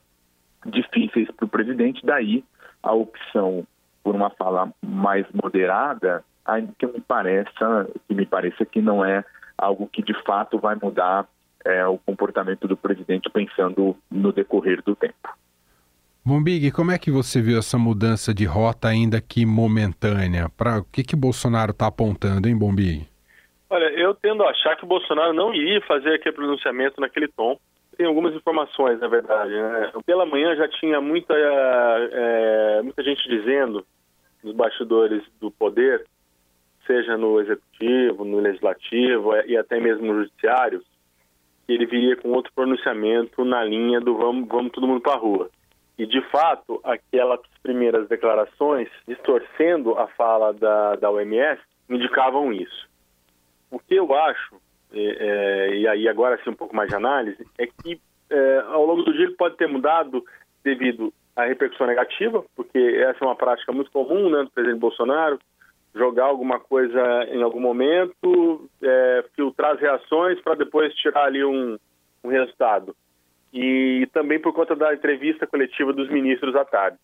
difíceis 0.65 1.29
para 1.31 1.45
o 1.45 1.49
presidente, 1.49 2.05
daí 2.05 2.43
a 2.83 2.93
opção 2.93 3.65
por 4.03 4.15
uma 4.15 4.29
fala 4.29 4.71
mais 4.81 5.25
moderada, 5.33 6.23
ainda 6.45 6.71
que 6.77 6.85
me 6.85 7.01
pareça 7.01 7.89
que 8.07 8.13
me 8.13 8.25
pareça 8.25 8.65
que 8.65 8.81
não 8.81 9.03
é 9.03 9.23
algo 9.57 9.87
que 9.87 10.01
de 10.01 10.13
fato 10.23 10.57
vai 10.57 10.75
mudar 10.81 11.27
é, 11.65 11.85
o 11.85 11.97
comportamento 11.97 12.67
do 12.67 12.77
presidente 12.77 13.29
pensando 13.29 13.95
no 14.09 14.31
decorrer 14.31 14.81
do 14.83 14.95
tempo. 14.95 15.29
Bombig, 16.25 16.71
como 16.71 16.91
é 16.91 16.97
que 16.97 17.09
você 17.09 17.41
viu 17.41 17.57
essa 17.57 17.77
mudança 17.77 18.33
de 18.33 18.45
rota 18.45 18.88
ainda 18.88 19.21
que 19.21 19.45
momentânea? 19.45 20.49
Para 20.49 20.79
o 20.79 20.83
que 20.83 21.03
que 21.03 21.15
Bolsonaro 21.15 21.71
está 21.71 21.88
apontando, 21.88 22.47
hein, 22.47 22.57
Bombig? 22.57 23.07
Olha, 23.69 23.85
eu 23.93 24.13
tendo 24.15 24.43
a 24.43 24.49
achar 24.49 24.75
que 24.75 24.83
o 24.83 24.88
Bolsonaro 24.88 25.33
não 25.33 25.53
iria 25.53 25.81
fazer 25.81 26.15
aquele 26.15 26.35
pronunciamento 26.35 26.99
naquele 26.99 27.27
tom. 27.27 27.57
Tem 27.95 28.05
algumas 28.05 28.33
informações, 28.33 28.99
na 28.99 29.07
verdade. 29.07 29.51
Né? 29.51 29.91
Pela 30.05 30.25
manhã 30.25 30.55
já 30.55 30.67
tinha 30.67 30.99
muita, 30.99 31.33
é, 31.35 32.81
muita 32.81 33.03
gente 33.03 33.27
dizendo 33.29 33.85
nos 34.43 34.55
bastidores 34.55 35.23
do 35.39 35.51
poder, 35.51 36.05
seja 36.88 37.17
no 37.17 37.39
executivo, 37.39 38.25
no 38.25 38.39
legislativo 38.39 39.35
e 39.45 39.55
até 39.57 39.79
mesmo 39.79 40.07
no 40.07 40.23
judiciário, 40.23 40.81
que 41.67 41.73
ele 41.73 41.85
viria 41.85 42.15
com 42.15 42.29
outro 42.29 42.51
pronunciamento 42.53 43.45
na 43.45 43.63
linha 43.63 43.99
do 43.99 44.15
vamos, 44.15 44.47
vamos 44.47 44.71
todo 44.71 44.88
mundo 44.88 45.01
para 45.01 45.13
a 45.13 45.17
rua. 45.17 45.49
E, 46.00 46.06
de 46.06 46.22
fato, 46.29 46.79
aquelas 46.82 47.41
primeiras 47.62 48.08
declarações, 48.08 48.88
distorcendo 49.06 50.00
a 50.00 50.08
fala 50.08 50.53
da, 50.53 50.96
da 50.96 51.12
OMS, 51.12 51.62
indicavam 51.89 52.53
isso. 52.53 52.88
O 53.70 53.77
que 53.77 53.96
eu 53.96 54.13
acho, 54.15 54.56
é, 54.94 55.01
é, 55.01 55.75
e 55.75 55.86
aí 55.89 56.08
agora 56.08 56.39
sim 56.41 56.51
um 56.51 56.56
pouco 56.56 56.74
mais 56.74 56.88
de 56.88 56.96
análise, 56.96 57.46
é 57.58 57.68
que 57.68 58.00
é, 58.29 58.60
ao 58.68 58.86
longo 58.86 59.03
do 59.03 59.12
dia 59.12 59.25
ele 59.25 59.36
pode 59.36 59.58
ter 59.58 59.68
mudado 59.68 60.24
devido 60.63 61.13
à 61.36 61.44
repercussão 61.44 61.86
negativa, 61.86 62.46
porque 62.56 62.79
essa 62.79 63.25
é 63.25 63.27
uma 63.27 63.36
prática 63.36 63.74
muito 63.74 63.91
comum 63.91 64.29
né, 64.29 64.44
do 64.44 64.51
presidente 64.51 64.79
Bolsonaro, 64.79 65.38
jogar 65.94 66.27
alguma 66.27 66.62
coisa 66.62 67.25
em 67.25 67.44
algum 67.44 67.60
momento, 67.60 68.70
é, 68.82 69.25
filtrar 69.36 69.74
as 69.74 69.82
reações 69.82 70.39
para 70.39 70.56
depois 70.56 70.94
tirar 70.96 71.25
ali 71.25 71.44
um, 71.44 71.77
um 72.24 72.29
resultado 72.29 72.96
e 73.53 74.08
também 74.13 74.39
por 74.39 74.53
conta 74.53 74.75
da 74.75 74.94
entrevista 74.94 75.48
coletiva 75.48 75.91
dos 75.91 76.10
ministros 76.10 76.56
à 76.56 76.63
tarde, 76.63 76.98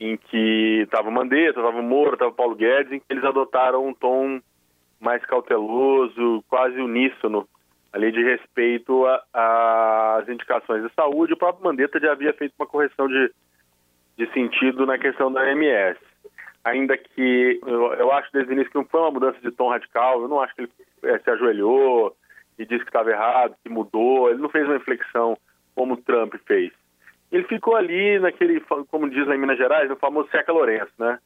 em 0.00 0.16
que 0.16 0.82
estava 0.82 1.08
o 1.08 1.12
Mandetta, 1.12 1.60
estava 1.60 1.78
o 1.78 1.82
Moro, 1.82 2.14
estava 2.14 2.30
o 2.30 2.34
Paulo 2.34 2.54
Guedes, 2.54 2.92
em 2.92 2.98
que 2.98 3.06
eles 3.10 3.24
adotaram 3.24 3.86
um 3.86 3.94
tom 3.94 4.40
mais 5.00 5.24
cauteloso, 5.26 6.42
quase 6.48 6.80
uníssono, 6.80 7.46
ali 7.92 8.10
de 8.10 8.22
respeito 8.22 9.04
às 9.32 10.28
indicações 10.28 10.82
de 10.82 10.92
saúde. 10.94 11.34
O 11.34 11.36
próprio 11.36 11.64
Mandetta 11.64 12.00
já 12.00 12.12
havia 12.12 12.32
feito 12.32 12.54
uma 12.58 12.66
correção 12.66 13.06
de, 13.06 13.30
de 14.16 14.32
sentido 14.32 14.84
na 14.84 14.98
questão 14.98 15.30
da 15.32 15.48
MS. 15.52 15.98
Ainda 16.64 16.96
que 16.96 17.60
eu, 17.64 17.92
eu 17.94 18.12
acho 18.12 18.32
desde 18.32 18.50
o 18.50 18.54
início 18.54 18.72
que 18.72 18.78
não 18.78 18.86
foi 18.86 19.00
uma 19.00 19.10
mudança 19.10 19.38
de 19.40 19.50
tom 19.52 19.68
radical, 19.68 20.22
eu 20.22 20.28
não 20.28 20.40
acho 20.40 20.54
que 20.54 20.62
ele 20.62 20.72
é, 21.04 21.18
se 21.18 21.30
ajoelhou, 21.30 22.16
e 22.58 22.64
disse 22.64 22.84
que 22.84 22.90
estava 22.90 23.10
errado, 23.10 23.56
que 23.62 23.68
mudou. 23.68 24.30
Ele 24.30 24.40
não 24.40 24.48
fez 24.48 24.66
uma 24.66 24.76
inflexão 24.76 25.36
como 25.74 25.94
o 25.94 26.02
Trump 26.02 26.34
fez. 26.46 26.72
Ele 27.32 27.44
ficou 27.44 27.74
ali 27.74 28.18
naquele, 28.18 28.60
como 28.90 29.10
diz 29.10 29.26
lá 29.26 29.34
em 29.34 29.38
Minas 29.38 29.58
Gerais, 29.58 29.90
o 29.90 29.96
famoso 29.96 30.30
Seca 30.30 30.52
Lourenço, 30.52 30.92
né? 30.98 31.18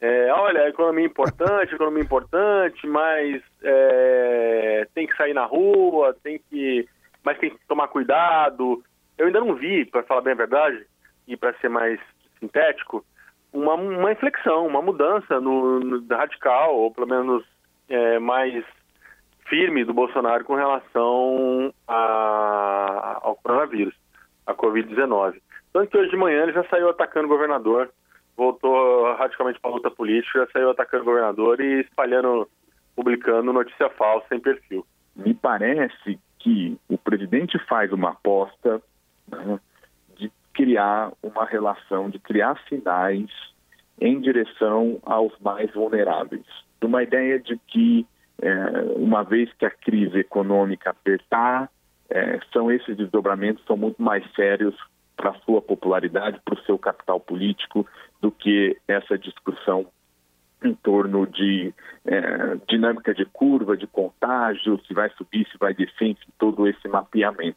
É, 0.00 0.30
olha, 0.32 0.62
a 0.62 0.68
economia 0.68 1.04
é 1.04 1.08
importante, 1.08 1.72
a 1.72 1.74
economia 1.74 2.02
é 2.02 2.04
importante, 2.04 2.86
mas 2.86 3.42
é, 3.62 4.86
tem 4.94 5.06
que 5.06 5.16
sair 5.16 5.32
na 5.32 5.46
rua, 5.46 6.14
tem 6.22 6.38
que, 6.50 6.86
mas 7.24 7.38
tem 7.38 7.50
que 7.50 7.58
tomar 7.66 7.88
cuidado. 7.88 8.82
Eu 9.16 9.26
ainda 9.26 9.40
não 9.40 9.54
vi, 9.54 9.86
para 9.86 10.02
falar 10.02 10.20
bem 10.20 10.34
a 10.34 10.36
verdade, 10.36 10.86
e 11.26 11.36
para 11.36 11.54
ser 11.54 11.70
mais 11.70 11.98
sintético, 12.38 13.04
uma, 13.52 13.74
uma 13.74 14.12
inflexão, 14.12 14.66
uma 14.66 14.82
mudança 14.82 15.40
no, 15.40 15.80
no 15.80 16.06
radical, 16.14 16.76
ou 16.76 16.92
pelo 16.92 17.06
menos 17.06 17.44
é, 17.88 18.18
mais 18.18 18.64
firme 19.48 19.84
do 19.84 19.94
Bolsonaro 19.94 20.44
com 20.44 20.54
relação 20.54 21.72
a, 21.86 23.18
ao 23.22 23.36
coronavírus, 23.36 23.94
a 24.46 24.54
Covid-19. 24.54 25.40
Tanto 25.72 25.90
que 25.90 25.98
hoje 25.98 26.10
de 26.10 26.16
manhã 26.16 26.42
ele 26.42 26.52
já 26.52 26.64
saiu 26.64 26.88
atacando 26.88 27.26
o 27.26 27.30
governador, 27.30 27.90
voltou 28.36 29.14
radicalmente 29.14 29.60
para 29.60 29.70
a 29.70 29.74
luta 29.74 29.90
política, 29.90 30.40
já 30.40 30.46
saiu 30.52 30.70
atacando 30.70 31.02
o 31.02 31.06
governador 31.06 31.60
e 31.60 31.80
espalhando, 31.80 32.48
publicando 32.94 33.52
notícia 33.52 33.88
falsa 33.90 34.26
sem 34.28 34.40
perfil. 34.40 34.86
Me 35.14 35.34
parece 35.34 36.18
que 36.38 36.78
o 36.88 36.98
presidente 36.98 37.58
faz 37.66 37.92
uma 37.92 38.10
aposta 38.10 38.82
né, 39.28 39.58
de 40.16 40.30
criar 40.52 41.12
uma 41.22 41.44
relação, 41.44 42.10
de 42.10 42.18
criar 42.18 42.60
sinais 42.68 43.30
em 44.00 44.20
direção 44.20 44.98
aos 45.04 45.36
mais 45.40 45.72
vulneráveis. 45.72 46.44
Uma 46.82 47.02
ideia 47.02 47.40
de 47.40 47.58
que 47.66 48.06
é, 48.40 48.54
uma 48.96 49.22
vez 49.22 49.52
que 49.54 49.64
a 49.64 49.70
crise 49.70 50.18
econômica 50.18 50.90
apertar, 50.90 51.70
é, 52.08 52.38
são 52.52 52.70
esses 52.70 52.96
desdobramentos 52.96 53.64
são 53.66 53.76
muito 53.76 54.00
mais 54.02 54.24
sérios 54.34 54.76
para 55.16 55.34
sua 55.40 55.62
popularidade, 55.62 56.40
para 56.44 56.54
o 56.54 56.62
seu 56.62 56.78
capital 56.78 57.18
político, 57.18 57.86
do 58.20 58.30
que 58.30 58.76
essa 58.86 59.18
discussão 59.18 59.86
em 60.62 60.74
torno 60.74 61.26
de 61.26 61.72
é, 62.04 62.56
dinâmica 62.68 63.14
de 63.14 63.24
curva, 63.24 63.76
de 63.76 63.86
contágio, 63.86 64.80
se 64.86 64.94
vai 64.94 65.10
subir, 65.10 65.46
se 65.50 65.58
vai 65.58 65.74
descer, 65.74 66.08
enfim, 66.08 66.28
todo 66.38 66.66
esse 66.66 66.86
mapeamento. 66.88 67.56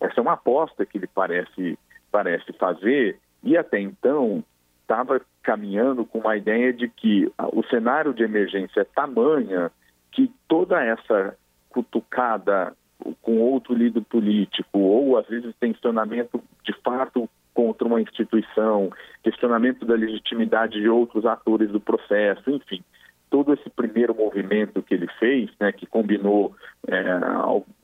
Essa 0.00 0.20
é 0.20 0.22
uma 0.22 0.32
aposta 0.34 0.84
que 0.86 0.98
ele 0.98 1.06
parece, 1.06 1.78
parece 2.10 2.52
fazer 2.54 3.18
e 3.42 3.56
até 3.56 3.80
então 3.80 4.44
estava 4.80 5.20
caminhando 5.42 6.04
com 6.04 6.18
uma 6.18 6.36
ideia 6.36 6.72
de 6.72 6.88
que 6.88 7.30
o 7.52 7.62
cenário 7.64 8.12
de 8.12 8.22
emergência 8.22 8.80
é 8.80 8.84
tamanha 8.84 9.70
que 10.12 10.30
toda 10.46 10.82
essa 10.84 11.36
cutucada 11.68 12.74
com 13.20 13.38
outro 13.38 13.74
líder 13.74 14.02
político, 14.02 14.78
ou 14.78 15.18
às 15.18 15.26
vezes 15.26 15.54
tensionamento 15.58 16.40
de 16.64 16.72
fato 16.84 17.28
contra 17.52 17.86
uma 17.86 18.00
instituição, 18.00 18.90
questionamento 19.22 19.84
da 19.84 19.94
legitimidade 19.94 20.80
de 20.80 20.88
outros 20.88 21.26
atores 21.26 21.70
do 21.70 21.80
processo, 21.80 22.50
enfim, 22.50 22.82
todo 23.28 23.52
esse 23.52 23.68
primeiro 23.70 24.14
movimento 24.14 24.82
que 24.82 24.94
ele 24.94 25.08
fez, 25.18 25.50
né, 25.58 25.72
que 25.72 25.86
combinou 25.86 26.54
é, 26.86 27.02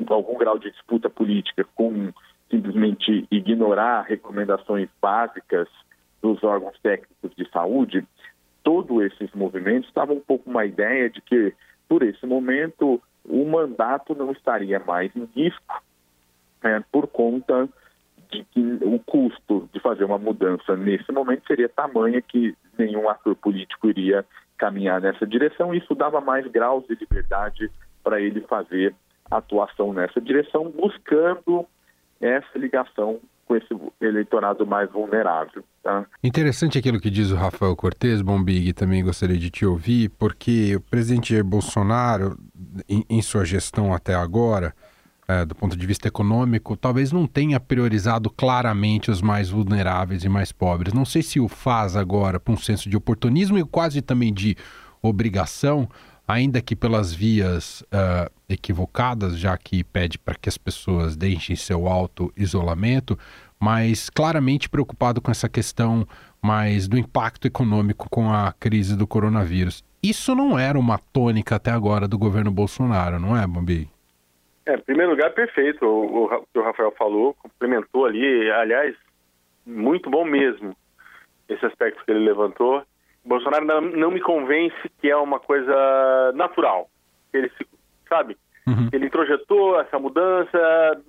algum 0.07 0.39
grau 0.39 0.59
de 0.59 0.71
disputa 0.71 1.11
política 1.11 1.65
com 1.75 2.13
simplesmente 2.51 3.27
ignorar 3.31 4.03
recomendações 4.03 4.89
básicas 5.01 5.69
dos 6.23 6.43
órgãos 6.43 6.79
técnicos 6.83 7.35
de 7.37 7.49
saúde, 7.51 8.07
todos 8.63 9.03
esses 9.05 9.33
movimentos 9.35 9.89
estavam 9.89 10.17
um 10.17 10.21
pouco 10.21 10.51
uma 10.51 10.65
ideia 10.65 11.09
de 11.09 11.21
que 11.21 11.55
por 11.89 12.03
esse 12.03 12.27
momento, 12.27 13.01
o 13.25 13.45
mandato 13.45 14.15
não 14.15 14.33
estaria 14.33 14.79
mais 14.79 15.15
em 15.17 15.25
risco 15.35 15.83
é, 16.63 16.81
por 16.93 17.07
conta 17.07 17.69
de 18.31 18.45
que 18.45 18.79
o 18.83 18.99
custo 19.01 19.69
de 19.73 19.81
fazer 19.81 20.05
uma 20.05 20.19
mudança 20.19 20.77
nesse 20.77 21.11
momento 21.11 21.47
seria 21.47 21.69
tamanha 21.69 22.21
que 22.21 22.55
nenhum 22.79 23.09
ator 23.09 23.35
político 23.37 23.89
iria 23.89 24.25
caminhar 24.59 25.01
nessa 25.01 25.27
direção. 25.27 25.75
Isso 25.75 25.95
dava 25.95 26.21
mais 26.21 26.47
graus 26.47 26.87
de 26.87 26.95
liberdade 26.95 27.71
para 28.03 28.21
ele 28.21 28.41
fazer 28.43 28.95
atuação 29.31 29.93
nessa 29.93 30.21
direção, 30.21 30.71
buscando 30.71 31.67
essa 32.21 32.59
ligação 32.59 33.21
com 33.49 33.57
esse 33.57 33.69
eleitorado 34.01 34.67
mais 34.67 34.93
vulnerável. 34.93 35.65
Tá? 35.83 36.05
Interessante 36.23 36.79
aquilo 36.79 37.01
que 37.01 37.09
diz 37.09 37.31
o 37.31 37.35
Rafael 37.35 37.75
Cortes, 37.75 38.21
Bombig, 38.21 38.75
também 38.75 39.03
gostaria 39.03 39.39
de 39.39 39.51
te 39.51 39.65
ouvir, 39.65 40.11
porque 40.11 40.77
o 40.77 40.81
presidente 40.81 41.43
Bolsonaro, 41.43 42.39
em, 42.87 43.03
em 43.09 43.23
sua 43.23 43.47
gestão 43.47 43.95
até 43.95 44.15
agora, 44.15 44.75
é, 45.27 45.47
do 45.47 45.55
ponto 45.55 45.77
de 45.77 45.87
vista 45.87 46.07
econômico, 46.09 46.77
talvez 46.77 47.11
não 47.11 47.27
tenha 47.27 47.59
priorizado 47.59 48.31
claramente 48.31 49.11
os 49.11 49.23
mais 49.23 49.49
vulneráveis 49.49 50.25
e 50.25 50.29
mais 50.29 50.53
pobres. 50.53 50.93
Não 50.93 51.07
sei 51.07 51.23
se 51.23 51.41
o 51.41 51.49
faz 51.49 51.97
agora 51.97 52.39
por 52.39 52.53
um 52.53 52.57
senso 52.57 52.89
de 52.89 52.97
oportunismo 52.97 53.59
e 53.59 53.65
quase 53.65 54.03
também 54.03 54.33
de 54.33 54.57
obrigação, 55.03 55.89
ainda 56.29 56.61
que 56.61 56.77
pelas 56.77 57.15
vias 57.15 57.81
uh, 57.85 58.31
equivocadas, 58.49 59.39
já 59.39 59.57
que 59.57 59.83
pede 59.83 60.19
para 60.19 60.35
que 60.35 60.49
as 60.49 60.59
pessoas 60.59 61.17
deixem 61.17 61.57
seu 61.57 61.89
auto-isolamento, 61.89 63.19
mas 63.59 64.11
claramente 64.11 64.69
preocupado 64.69 65.23
com 65.23 65.31
essa 65.31 65.49
questão 65.49 66.07
mais 66.41 66.87
do 66.87 66.99
impacto 66.99 67.47
econômico 67.47 68.09
com 68.11 68.31
a 68.31 68.53
crise 68.53 68.97
do 68.97 69.07
coronavírus. 69.07 69.83
Isso 70.03 70.35
não 70.35 70.59
era 70.59 70.79
uma 70.79 70.99
tônica 70.99 71.57
até 71.57 71.71
agora 71.71 72.07
do 72.07 72.19
governo 72.19 72.53
Bolsonaro, 72.53 73.19
não 73.19 73.37
é, 73.37 73.47
Bombi? 73.47 73.89
É, 74.67 74.75
em 74.75 74.81
primeiro 74.83 75.13
lugar, 75.13 75.33
perfeito 75.33 75.85
o, 75.85 76.27
o 76.27 76.47
que 76.53 76.59
o 76.59 76.63
Rafael 76.63 76.93
falou, 76.97 77.35
complementou 77.35 78.05
ali, 78.05 78.51
aliás, 78.51 78.95
muito 79.67 80.11
bom 80.11 80.25
mesmo 80.25 80.77
esse 81.49 81.65
aspecto 81.65 82.05
que 82.05 82.11
ele 82.11 82.21
levantou. 82.21 82.83
O 83.29 83.37
Bolsonaro 83.37 83.67
não, 83.67 83.83
não 83.83 84.11
me 84.11 84.23
convence 84.23 84.75
que 84.99 85.11
é 85.11 85.15
uma 85.15 85.39
coisa 85.39 86.33
natural. 86.35 86.89
Ele 87.31 87.51
se, 87.51 87.67
sabe, 88.09 88.39
uhum. 88.67 88.89
ele 88.91 89.05
introjetou 89.05 89.79
essa 89.79 89.99
mudança 89.99 90.59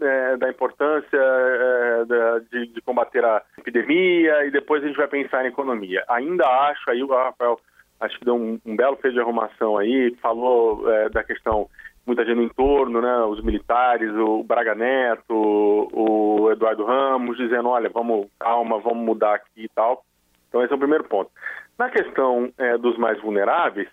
é, 0.01 0.36
da 0.36 0.49
importância 0.49 1.17
é, 1.17 2.03
da, 2.03 2.39
de, 2.39 2.67
de, 2.73 2.82
combater 2.82 3.23
a 3.23 3.41
epidemia 3.58 4.45
e 4.45 4.51
depois 4.51 4.84
a 4.84 4.88
gente 4.88 4.97
vai 4.97 5.08
pensar 5.08 5.45
em 5.45 5.47
economia. 5.47 6.03
Ainda 6.10 6.45
acho, 6.45 6.91
aí 6.91 7.01
o 7.01 7.08
Rafael 7.08 7.58
acho 8.01 8.19
que 8.19 8.25
deu 8.25 8.36
um, 8.36 8.60
um 8.65 8.75
belo 8.75 8.97
feito 8.97 9.13
de 9.13 9.21
arrumação 9.21 9.77
aí, 9.77 10.13
falou 10.21 10.91
é, 10.91 11.08
da 11.08 11.23
questão 11.23 11.69
muita 12.05 12.25
gente 12.25 12.36
no 12.36 12.43
entorno, 12.43 12.99
né, 13.01 13.23
os 13.23 13.41
militares, 13.41 14.12
o 14.15 14.43
Braga 14.43 14.75
Neto, 14.75 15.34
o 15.34 16.51
Eduardo 16.51 16.84
Ramos, 16.84 17.38
dizendo, 17.38 17.69
olha, 17.69 17.89
vamos, 17.89 18.27
calma, 18.38 18.77
vamos 18.77 19.05
mudar 19.05 19.36
aqui 19.36 19.63
e 19.63 19.69
tal. 19.69 20.03
Então 20.49 20.62
esse 20.63 20.73
é 20.73 20.75
o 20.75 20.79
primeiro 20.79 21.05
ponto. 21.05 21.32
Na 21.79 21.89
questão 21.89 22.51
é, 22.57 22.77
dos 22.77 22.97
mais 22.97 23.19
vulneráveis, 23.21 23.87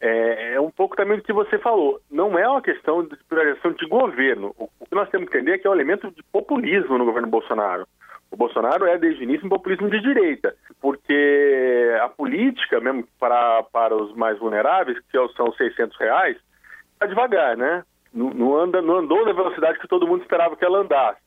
é, 0.00 0.54
é, 0.54 0.60
um 0.60 0.70
pouco 0.70 0.96
também 0.96 1.16
do 1.16 1.22
que 1.22 1.32
você 1.32 1.58
falou. 1.58 2.00
Não 2.10 2.38
é 2.38 2.48
uma 2.48 2.60
questão 2.60 3.04
de 3.04 3.16
priorização 3.28 3.72
de 3.72 3.86
governo. 3.86 4.54
O, 4.58 4.68
o, 4.80 4.86
que 4.86 4.94
nós 4.94 5.08
temos 5.10 5.30
que 5.30 5.38
entender 5.38 5.52
é 5.52 5.58
que 5.58 5.66
é 5.66 5.70
um 5.70 5.74
elemento 5.74 6.10
de 6.10 6.22
populismo 6.24 6.98
no 6.98 7.04
governo 7.04 7.28
Bolsonaro. 7.28 7.86
O 8.30 8.36
Bolsonaro 8.36 8.86
é, 8.86 8.98
desde 8.98 9.20
o 9.20 9.24
início, 9.24 9.46
um 9.46 9.50
populismo 9.50 9.88
de 9.88 10.00
direita, 10.00 10.54
porque 10.80 11.96
a 12.02 12.08
política, 12.08 12.80
mesmo 12.80 13.04
para, 13.18 13.62
para 13.64 13.96
os 13.96 14.14
mais 14.14 14.38
vulneráveis, 14.38 14.98
que 14.98 15.18
são 15.36 15.52
600 15.52 15.98
reais, 15.98 16.36
Tá 17.00 17.06
devagar, 17.06 17.56
né? 17.56 17.82
Não, 18.12 18.28
não, 18.28 18.56
anda, 18.58 18.82
não 18.82 18.98
andou 18.98 19.24
na 19.24 19.32
velocidade 19.32 19.78
que 19.78 19.88
todo 19.88 20.06
mundo 20.06 20.20
esperava 20.20 20.54
que 20.54 20.64
ela 20.64 20.80
andasse. 20.80 21.18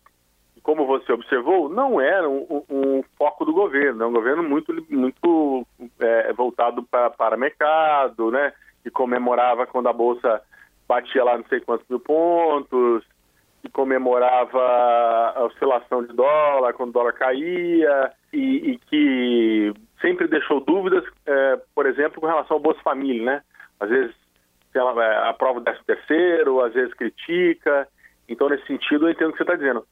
Como 0.63 0.86
você 0.86 1.12
observou, 1.12 1.67
não 1.67 1.99
era 1.99 2.28
um, 2.28 2.63
um, 2.69 3.04
foco 3.17 3.43
do 3.43 3.54
governo, 3.54 4.04
é 4.04 4.08
um 4.08 4.13
governo 4.13 4.41
muito, 4.41 4.73
muito 4.89 5.67
é, 5.99 6.32
voltado 6.32 6.82
pra, 6.84 7.10
para 7.10 7.38
mercado, 7.38 8.32
né? 8.32 8.54
Que 8.82 8.89
comemorava 8.89 9.67
quando 9.67 9.89
a 9.89 9.93
Bolsa 9.93 10.41
batia 10.88 11.23
lá 11.23 11.38
não 11.38 11.45
sei 11.45 11.60
quantos 11.60 11.88
mil 11.89 11.99
pontos, 11.99 13.04
que 13.62 13.69
comemorava 13.69 15.34
a 15.36 15.43
oscilação 15.45 16.04
de 16.04 16.13
dólar 16.13 16.73
quando 16.73 16.89
o 16.89 16.93
dólar 16.93 17.13
caía 17.13 18.12
e, 18.32 18.71
e 18.71 18.78
que 18.89 19.73
sempre 20.02 20.28
deixou 20.28 20.60
dúvidas, 20.60 21.04
é, 21.26 21.60
por 21.76 21.86
exemplo, 21.86 22.19
com 22.19 22.28
relação 22.28 22.58
ao 22.58 22.63
Bolsa 22.63 22.82
Família, 22.82 23.23
né? 23.23 23.41
Às 23.80 23.89
vezes 23.89 24.15
ela 24.73 25.04
é, 25.04 25.30
aprova 25.30 25.60
o 25.60 25.63
13 25.63 25.80
terceiro, 25.86 26.62
às 26.62 26.73
vezes 26.73 26.93
critica. 26.93 27.88
Então, 28.28 28.49
nesse 28.49 28.65
sentido, 28.65 29.08
eu 29.08 29.12
entendo 29.12 29.30
o 29.30 29.32
que 29.32 29.38
você 29.38 29.43
está 29.43 29.56
dizendo. 29.56 29.86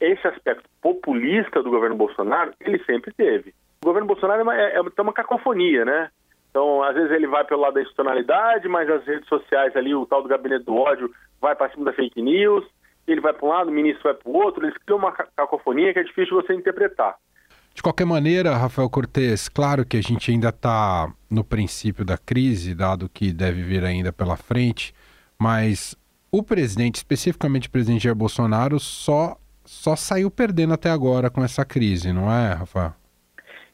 Esse 0.00 0.26
aspecto 0.26 0.68
populista 0.82 1.62
do 1.62 1.70
governo 1.70 1.96
Bolsonaro, 1.96 2.52
ele 2.60 2.82
sempre 2.84 3.12
teve. 3.12 3.54
O 3.82 3.86
governo 3.86 4.06
Bolsonaro 4.06 4.40
é 4.40 4.42
uma, 4.42 4.56
é, 4.56 4.76
é 4.76 5.02
uma 5.02 5.12
cacofonia, 5.12 5.84
né? 5.84 6.10
Então, 6.50 6.82
às 6.82 6.94
vezes 6.94 7.10
ele 7.10 7.26
vai 7.26 7.44
pelo 7.44 7.60
lado 7.60 7.74
da 7.74 7.80
institucionalidade, 7.80 8.66
mas 8.68 8.88
as 8.88 9.04
redes 9.04 9.28
sociais 9.28 9.76
ali, 9.76 9.94
o 9.94 10.06
tal 10.06 10.22
do 10.22 10.28
gabinete 10.28 10.64
do 10.64 10.74
ódio, 10.74 11.10
vai 11.40 11.54
para 11.54 11.70
cima 11.70 11.84
da 11.84 11.92
fake 11.92 12.20
news, 12.22 12.64
ele 13.06 13.20
vai 13.20 13.32
para 13.32 13.46
um 13.46 13.50
lado, 13.50 13.68
o 13.68 13.72
ministro 13.72 14.04
vai 14.04 14.14
para 14.14 14.28
o 14.30 14.34
outro, 14.34 14.64
eles 14.64 14.76
criam 14.78 14.98
uma 14.98 15.12
cacofonia 15.12 15.92
que 15.92 15.98
é 15.98 16.02
difícil 16.02 16.34
você 16.34 16.54
interpretar. 16.54 17.16
De 17.74 17.82
qualquer 17.82 18.06
maneira, 18.06 18.56
Rafael 18.56 18.88
Cortes, 18.88 19.50
claro 19.50 19.84
que 19.84 19.98
a 19.98 20.02
gente 20.02 20.30
ainda 20.30 20.48
está 20.48 21.12
no 21.30 21.44
princípio 21.44 22.06
da 22.06 22.16
crise, 22.16 22.74
dado 22.74 23.06
que 23.06 23.34
deve 23.34 23.62
vir 23.62 23.84
ainda 23.84 24.10
pela 24.10 24.34
frente, 24.34 24.94
mas 25.38 25.94
o 26.32 26.42
presidente, 26.42 26.96
especificamente 26.96 27.68
o 27.68 27.70
presidente 27.70 28.04
Jair 28.04 28.16
Bolsonaro, 28.16 28.80
só, 28.80 29.36
só 29.66 29.96
saiu 29.96 30.30
perdendo 30.30 30.74
até 30.74 30.90
agora 30.90 31.30
com 31.30 31.44
essa 31.44 31.64
crise, 31.64 32.12
não 32.12 32.32
é, 32.32 32.54
Rafael? 32.54 32.92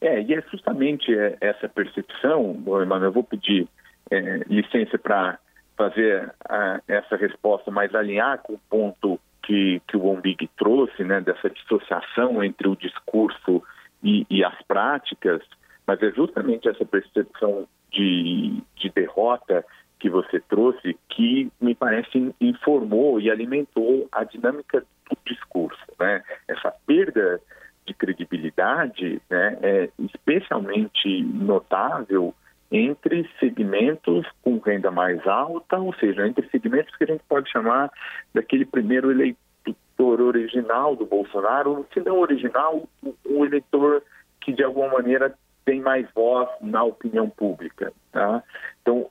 É, 0.01 0.21
e 0.21 0.33
é 0.33 0.43
justamente 0.51 1.17
é, 1.17 1.37
essa 1.39 1.69
percepção, 1.69 2.61
Emanuel, 2.81 3.03
eu 3.03 3.11
vou 3.11 3.23
pedir 3.23 3.67
é, 4.11 4.41
licença 4.49 4.97
para 4.97 5.39
fazer 5.77 6.33
a, 6.47 6.81
essa 6.87 7.15
resposta, 7.15 7.71
mas 7.71 7.95
alinhar 7.95 8.39
com 8.39 8.53
o 8.53 8.59
ponto 8.69 9.19
que, 9.41 9.81
que 9.87 9.95
o 9.95 10.05
Ombig 10.07 10.49
trouxe, 10.57 11.03
né, 11.03 11.21
dessa 11.21 11.49
dissociação 11.49 12.43
entre 12.43 12.67
o 12.67 12.75
discurso 12.75 13.63
e, 14.03 14.25
e 14.29 14.43
as 14.43 14.61
práticas, 14.63 15.41
mas 15.85 16.01
é 16.01 16.11
justamente 16.11 16.67
essa 16.67 16.85
percepção 16.85 17.67
de, 17.91 18.61
de 18.75 18.89
derrota 18.89 19.65
que 19.99 20.09
você 20.09 20.39
trouxe 20.41 20.97
que 21.07 21.49
me 21.61 21.73
parece 21.73 22.33
informou 22.41 23.21
e 23.21 23.31
alimentou 23.31 24.07
a 24.11 24.23
dinâmica 24.25 24.83
discurso, 25.25 25.81
né? 25.99 26.23
Essa 26.47 26.73
perda 26.85 27.39
de 27.85 27.93
credibilidade 27.93 29.21
né, 29.29 29.57
é 29.61 29.89
especialmente 29.99 31.21
notável 31.23 32.33
entre 32.71 33.29
segmentos 33.39 34.25
com 34.41 34.57
renda 34.57 34.89
mais 34.89 35.25
alta, 35.27 35.77
ou 35.77 35.93
seja, 35.95 36.27
entre 36.27 36.49
segmentos 36.49 36.95
que 36.95 37.03
a 37.03 37.07
gente 37.07 37.23
pode 37.27 37.51
chamar 37.51 37.91
daquele 38.33 38.65
primeiro 38.65 39.11
eleitor 39.11 40.21
original 40.21 40.95
do 40.95 41.05
Bolsonaro, 41.05 41.85
se 41.93 41.99
não 41.99 42.19
original, 42.19 42.87
o 43.25 43.45
eleitor 43.45 44.01
que 44.41 44.51
de 44.51 44.63
alguma 44.63 44.87
maneira 44.93 45.33
tem 45.65 45.81
mais 45.81 46.07
voz 46.13 46.49
na 46.61 46.83
opinião 46.83 47.29
pública. 47.29 47.93
Tá? 48.11 48.43
Então, 48.81 49.07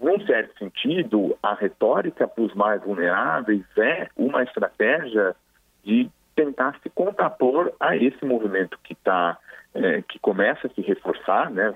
num 0.00 0.20
certo 0.26 0.58
sentido, 0.58 1.36
a 1.42 1.54
retórica 1.54 2.28
para 2.28 2.44
os 2.44 2.54
mais 2.54 2.82
vulneráveis 2.82 3.64
é 3.78 4.08
uma 4.16 4.42
estratégia 4.42 5.34
de 5.86 6.10
tentar 6.34 6.78
se 6.82 6.90
contrapor 6.90 7.72
a 7.80 7.96
esse 7.96 8.22
movimento 8.24 8.78
que 8.82 8.92
está 8.92 9.38
é, 9.72 10.02
que 10.02 10.18
começa 10.18 10.66
a 10.66 10.70
se 10.70 10.80
reforçar, 10.82 11.50
né? 11.50 11.74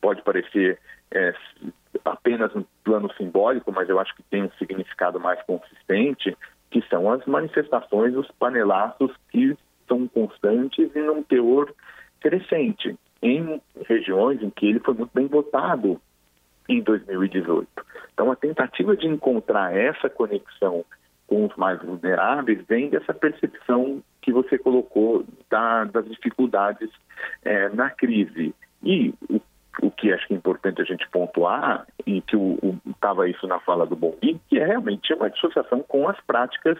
Pode 0.00 0.22
parecer 0.22 0.78
é, 1.10 1.34
apenas 2.04 2.54
um 2.54 2.64
plano 2.84 3.12
simbólico, 3.14 3.72
mas 3.72 3.88
eu 3.88 3.98
acho 3.98 4.14
que 4.14 4.22
tem 4.24 4.44
um 4.44 4.50
significado 4.52 5.18
mais 5.18 5.42
consistente 5.42 6.36
que 6.70 6.82
são 6.88 7.10
as 7.10 7.24
manifestações, 7.26 8.16
os 8.16 8.30
panelaços 8.32 9.10
que 9.30 9.56
são 9.86 10.06
constantes 10.08 10.90
e 10.94 10.98
num 11.00 11.22
teor 11.22 11.72
crescente 12.20 12.96
em 13.22 13.60
regiões 13.86 14.42
em 14.42 14.50
que 14.50 14.66
ele 14.66 14.80
foi 14.80 14.94
muito 14.94 15.10
bem 15.14 15.26
votado 15.26 16.00
em 16.68 16.80
2018. 16.80 17.68
Então, 18.12 18.30
a 18.30 18.36
tentativa 18.36 18.96
de 18.96 19.06
encontrar 19.06 19.74
essa 19.76 20.08
conexão 20.08 20.84
os 21.34 21.56
mais 21.56 21.80
vulneráveis 21.82 22.64
vem 22.68 22.90
dessa 22.90 23.14
percepção 23.14 24.02
que 24.22 24.32
você 24.32 24.58
colocou 24.58 25.24
da, 25.50 25.84
das 25.84 26.08
dificuldades 26.08 26.90
é, 27.44 27.68
na 27.70 27.90
crise. 27.90 28.54
E 28.82 29.14
o 29.28 29.40
o 29.82 29.90
que 29.90 30.12
acho 30.12 30.26
que 30.26 30.34
é 30.34 30.36
importante 30.36 30.80
a 30.80 30.84
gente 30.84 31.08
pontuar, 31.10 31.86
e 32.06 32.20
que 32.20 32.36
estava 32.88 33.28
isso 33.28 33.46
na 33.46 33.58
fala 33.60 33.86
do 33.86 33.96
Bombi, 33.96 34.40
que 34.48 34.58
é 34.58 34.66
realmente 34.66 35.12
uma 35.14 35.30
dissociação 35.30 35.82
com 35.82 36.08
as 36.08 36.20
práticas 36.20 36.78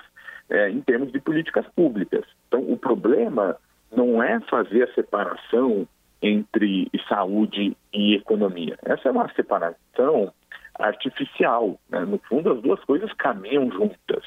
é, 0.49 0.71
em 0.71 0.81
termos 0.81 1.11
de 1.13 1.21
políticas 1.21 1.67
públicas. 1.75 2.25
Então, 2.49 2.61
o 2.61 2.77
problema 2.77 3.57
não 3.95 4.23
é 4.23 4.41
fazer 4.41 4.85
a 4.85 4.95
separação 4.95 5.87
entre 6.23 6.91
saúde 7.09 7.77
e 7.93 8.15
economia. 8.15 8.79
Essa 8.83 9.09
é 9.09 9.13
uma 9.13 9.29
separação 9.35 10.33
artificial. 10.79 11.79
Né? 11.89 12.01
No 12.01 12.19
fundo, 12.19 12.53
as 12.53 12.61
duas 12.61 12.83
coisas 12.85 13.13
caminham 13.15 13.71
juntas. 13.71 14.25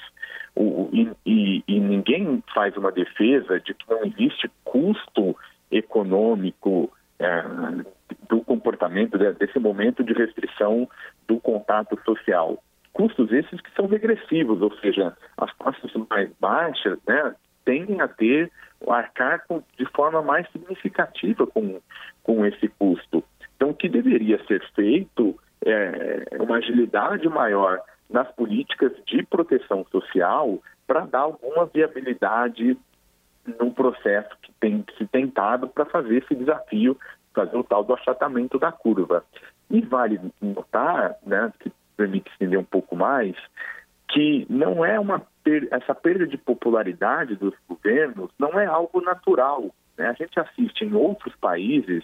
O, 0.56 0.90
e, 0.92 1.12
e, 1.26 1.64
e 1.68 1.80
ninguém 1.80 2.44
faz 2.54 2.76
uma 2.78 2.92
defesa 2.92 3.60
de 3.60 3.74
que 3.74 3.90
não 3.90 4.04
existe 4.04 4.50
custo 4.64 5.36
econômico 5.72 6.92
é, 7.20 7.44
do 8.30 8.42
comportamento, 8.42 9.18
desse 9.18 9.60
momento 9.60 10.04
de 10.04 10.14
restrição 10.14 10.90
do 11.28 11.40
contato 11.40 12.00
social. 12.04 12.62
Custos 12.94 13.32
esses 13.32 13.62
que 13.62 13.72
são 13.76 13.86
regressivos, 13.86 14.62
ou 14.62 14.76
seja, 14.78 15.16
as 15.38 15.52
classes 15.54 15.92
mais 16.10 16.32
baixas 16.40 16.98
né, 17.08 17.36
tendem 17.64 18.02
a 18.02 18.08
ter, 18.08 18.52
arcar 18.88 19.46
com, 19.48 19.62
de 19.78 19.86
forma 19.92 20.22
mais 20.22 20.50
significativa 20.52 21.46
com, 21.46 21.80
com 22.24 22.46
esse 22.46 22.68
custo. 22.70 23.24
Então, 23.56 23.70
o 23.70 23.74
que 23.74 23.90
deveria 23.90 24.44
ser 24.46 24.64
feito 24.74 25.38
é 25.66 26.38
uma 26.40 26.58
agilidade 26.58 27.28
maior 27.28 27.80
nas 28.10 28.30
políticas 28.32 28.92
de 29.06 29.24
proteção 29.24 29.86
social 29.92 30.60
para 30.86 31.06
dar 31.06 31.20
alguma 31.20 31.66
viabilidade 31.66 32.78
no 33.60 33.72
processo 33.72 34.30
que 34.42 34.52
tem 34.60 34.86
se 34.98 35.06
tentado 35.08 35.68
para 35.68 35.86
fazer 35.86 36.18
esse 36.18 36.36
desafio, 36.36 36.98
fazer 37.34 37.58
o 37.58 37.64
tal 37.64 37.84
do 37.84 37.94
achatamento 37.94 38.58
da 38.58 38.72
curva. 38.72 39.24
E 39.70 39.82
vale 39.82 40.20
notar, 40.42 41.16
né, 41.26 41.52
que 41.60 41.72
permite 41.96 42.32
entender 42.36 42.58
um 42.58 42.64
pouco 42.64 42.96
mais, 42.96 43.36
que 44.10 44.46
não 44.50 44.86
é 44.86 45.00
uma 45.00 45.22
essa 45.72 45.96
perda 45.96 46.28
de 46.28 46.38
popularidade 46.38 47.36
dos 47.36 47.54
governos 47.70 48.30
não 48.38 48.60
é 48.60 48.66
algo 48.66 49.02
natural. 49.02 49.74
Né? 49.98 50.08
A 50.08 50.14
gente 50.14 50.38
assiste 50.38 50.84
em 50.84 50.94
outros 50.94 51.34
países 51.38 52.04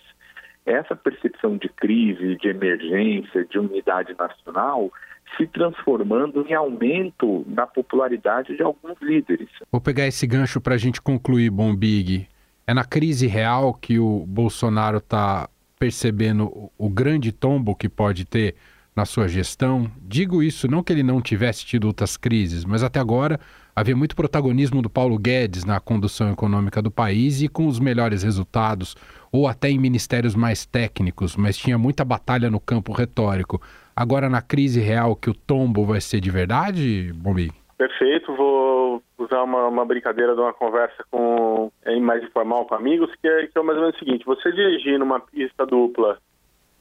essa 0.66 0.96
percepção 0.96 1.58
de 1.58 1.70
crise, 1.70 2.36
de 2.38 2.48
emergência, 2.48 3.46
de 3.46 3.60
unidade 3.60 4.16
nacional 4.18 4.92
se 5.38 5.48
transformando 5.48 6.46
em 6.48 6.54
aumento 6.54 7.44
na 7.48 7.66
popularidade 7.66 8.56
de 8.56 8.62
alguns 8.62 8.96
líderes. 9.02 9.50
Vou 9.72 9.82
pegar 9.82 10.06
esse 10.06 10.28
gancho 10.28 10.62
para 10.62 10.76
a 10.76 10.78
gente 10.78 11.02
concluir, 11.02 11.50
Bombig. 11.50 12.28
É 12.68 12.74
na 12.74 12.86
crise 12.86 13.26
real 13.28 13.74
que 13.74 14.00
o 14.00 14.26
Bolsonaro 14.28 14.98
está 14.98 15.50
percebendo 15.80 16.72
o 16.78 16.90
grande 16.90 17.32
tombo 17.32 17.76
que 17.76 17.90
pode 17.90 18.26
ter 18.26 18.56
na 18.96 19.06
sua 19.06 19.28
gestão? 19.28 19.92
Digo 20.02 20.44
isso 20.44 20.68
não 20.68 20.84
que 20.84 20.94
ele 20.94 21.04
não 21.04 21.22
tivesse 21.22 21.66
tido 21.66 21.88
outras 21.88 22.16
crises, 22.16 22.64
mas 22.64 22.84
até 22.84 23.00
agora 23.00 23.40
havia 23.76 23.96
muito 23.96 24.16
protagonismo 24.16 24.82
do 24.82 24.90
Paulo 24.90 25.18
Guedes 25.18 25.66
na 25.66 25.80
condução 25.80 26.32
econômica 26.32 26.82
do 26.82 26.92
país 26.92 27.42
e 27.42 27.48
com 27.48 27.68
os 27.68 27.80
melhores 27.80 28.24
resultados, 28.24 28.96
ou 29.34 29.48
até 29.48 29.68
em 29.68 29.80
ministérios 29.80 30.36
mais 30.36 30.64
técnicos, 30.64 31.36
mas 31.36 31.58
tinha 31.58 31.76
muita 31.76 32.06
batalha 32.06 32.52
no 32.52 32.60
campo 32.60 32.94
retórico. 32.94 33.60
Agora, 33.96 34.30
na 34.30 34.44
crise 34.44 34.80
real, 34.80 35.16
que 35.16 35.28
o 35.28 35.34
tombo 35.34 35.84
vai 35.84 36.00
ser 36.00 36.20
de 36.20 36.30
verdade, 36.30 37.12
Bombi? 37.16 37.52
Perfeito, 37.76 38.36
vou 38.36 39.02
usar 39.18 39.42
uma, 39.42 39.68
uma, 39.68 39.84
brincadeira 39.84 40.36
de 40.36 40.40
uma 40.40 40.54
conversa 40.54 41.04
com 41.10 41.72
mais 42.02 42.24
informal 42.24 42.66
com 42.66 42.76
amigos, 42.76 43.10
que 43.20 43.28
é, 43.28 43.48
que 43.48 43.58
é 43.58 43.62
mais 43.64 43.78
ou 43.78 43.86
menos 43.86 43.96
o 43.96 44.00
seguinte: 44.00 44.24
você 44.26 44.52
dirigir 44.52 45.00
numa 45.00 45.20
pista 45.20 45.66
dupla 45.66 46.20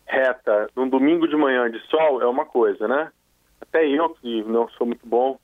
reta 0.07 0.69
num 0.77 0.89
domingo 0.89 1.27
de 1.27 1.37
manhã 1.37 1.71
de 1.71 1.81
sol 1.89 2.21
é 2.21 2.27
uma 2.27 2.45
coisa, 2.45 2.87
né? 2.87 3.11
Até 3.61 3.89
eu, 3.89 4.11
que 4.11 4.43
não 4.45 4.69
sou 4.71 4.87
muito 4.87 5.07
bom 5.07 5.39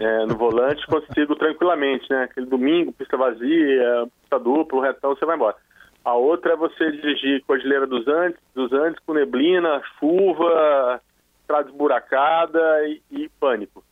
é, 0.00 0.26
no 0.26 0.36
volante, 0.36 0.86
consigo 0.86 1.34
tranquilamente, 1.34 2.06
né? 2.08 2.24
Aquele 2.24 2.46
domingo, 2.46 2.92
pista 2.92 3.16
vazia, 3.16 4.06
pista 4.20 4.38
dupla, 4.38 4.86
retão, 4.86 5.16
você 5.16 5.26
vai 5.26 5.34
embora. 5.34 5.56
A 6.04 6.14
outra 6.14 6.52
é 6.52 6.56
você 6.56 6.90
dirigir 6.90 7.44
Cordilheira 7.44 7.86
dos 7.86 8.06
Andes, 8.08 8.38
dos 8.54 8.72
Andes 8.72 8.98
com 9.06 9.14
neblina, 9.14 9.80
chuva, 9.98 11.00
estrada 11.40 11.68
esburacada 11.68 12.88
e, 12.88 13.02
e 13.10 13.28
pânico. 13.40 13.84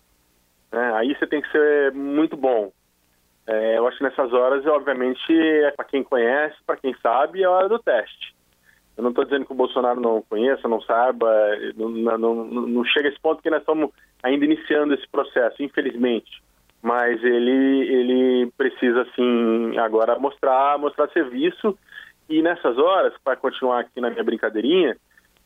É, 0.73 0.92
aí 0.94 1.14
você 1.14 1.27
tem 1.27 1.40
que 1.40 1.51
ser 1.51 1.92
muito 1.92 2.37
bom. 2.37 2.73
É, 3.46 3.79
eu 3.79 3.87
acho 3.87 3.99
que 3.99 4.05
nessas 4.05 4.33
horas, 4.33 4.64
obviamente, 4.66 5.33
é 5.33 5.70
para 5.73 5.85
quem 5.85 6.03
conhece, 6.03 6.57
para 6.64 6.77
quem 6.77 6.94
sabe, 7.03 7.42
é 7.42 7.46
a 7.46 7.51
hora 7.51 7.68
do 7.68 7.79
teste. 7.79 8.35
Eu 8.96 9.03
não 9.03 9.11
estou 9.11 9.25
dizendo 9.25 9.46
que 9.46 9.53
o 9.53 9.57
Bolsonaro 9.57 10.01
não 10.01 10.23
conheça, 10.29 10.68
não 10.68 10.81
saiba, 10.83 11.27
não, 11.75 11.88
não, 12.18 12.44
não, 12.44 12.85
chega 12.85 13.09
a 13.09 13.11
esse 13.11 13.20
ponto 13.20 13.42
que 13.42 13.51
nós 13.51 13.61
estamos 13.61 13.90
ainda 14.23 14.44
iniciando 14.44 14.94
esse 14.94 15.09
processo, 15.09 15.62
infelizmente. 15.62 16.42
Mas 16.83 17.23
ele, 17.25 17.88
ele 17.88 18.53
precisa, 18.57 19.03
assim, 19.03 19.79
agora 19.79 20.18
mostrar, 20.18 20.79
mostrar 20.79 21.09
serviço. 21.11 21.79
E 22.31 22.40
nessas 22.40 22.79
horas, 22.79 23.12
para 23.23 23.37
continuar 23.37 23.81
aqui 23.81 24.01
na 24.01 24.09
minha 24.09 24.25
brincadeirinha, 24.25 24.97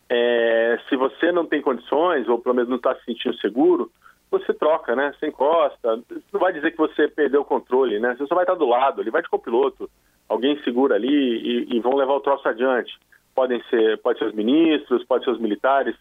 é, 0.08 0.78
se 0.88 0.96
você 0.96 1.32
não 1.32 1.46
tem 1.46 1.60
condições, 1.60 2.28
ou 2.28 2.38
pelo 2.38 2.54
menos 2.54 2.68
não 2.68 2.76
está 2.76 2.94
se 2.94 3.04
sentindo 3.04 3.36
seguro, 3.38 3.90
você 4.30 4.52
troca, 4.54 4.94
né? 4.94 5.12
Você 5.18 5.26
encosta. 5.26 5.98
Não 6.32 6.40
vai 6.40 6.52
dizer 6.52 6.70
que 6.70 6.76
você 6.76 7.08
perdeu 7.08 7.40
o 7.40 7.44
controle, 7.44 7.98
né? 7.98 8.14
Você 8.14 8.26
só 8.26 8.34
vai 8.36 8.44
estar 8.44 8.54
do 8.54 8.68
lado, 8.68 9.00
ele 9.00 9.10
vai 9.10 9.22
de 9.22 9.28
copiloto. 9.28 9.90
Alguém 10.28 10.62
segura 10.62 10.94
ali 10.94 11.08
e, 11.08 11.76
e 11.76 11.80
vão 11.80 11.96
levar 11.96 12.12
o 12.12 12.20
troço 12.20 12.46
adiante 12.48 12.92
podem 13.34 13.62
ser, 13.68 13.98
pode 13.98 14.18
ser 14.18 14.26
os 14.26 14.34
ministros, 14.34 15.04
pode 15.04 15.24
ser 15.24 15.32
os 15.32 15.40
militares, 15.40 15.96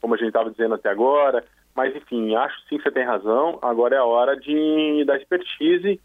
como 0.00 0.14
a 0.14 0.16
gente 0.16 0.28
estava 0.28 0.50
dizendo 0.50 0.74
até 0.74 0.88
agora, 0.88 1.44
mas 1.76 1.94
enfim, 1.94 2.34
acho 2.34 2.56
sim 2.68 2.78
que 2.78 2.82
você 2.82 2.90
tem 2.90 3.04
razão, 3.04 3.58
agora 3.62 3.94
é 3.94 3.98
a 3.98 4.04
hora 4.04 4.36
de 4.36 5.04
da 5.04 5.16
expertise 5.16 6.00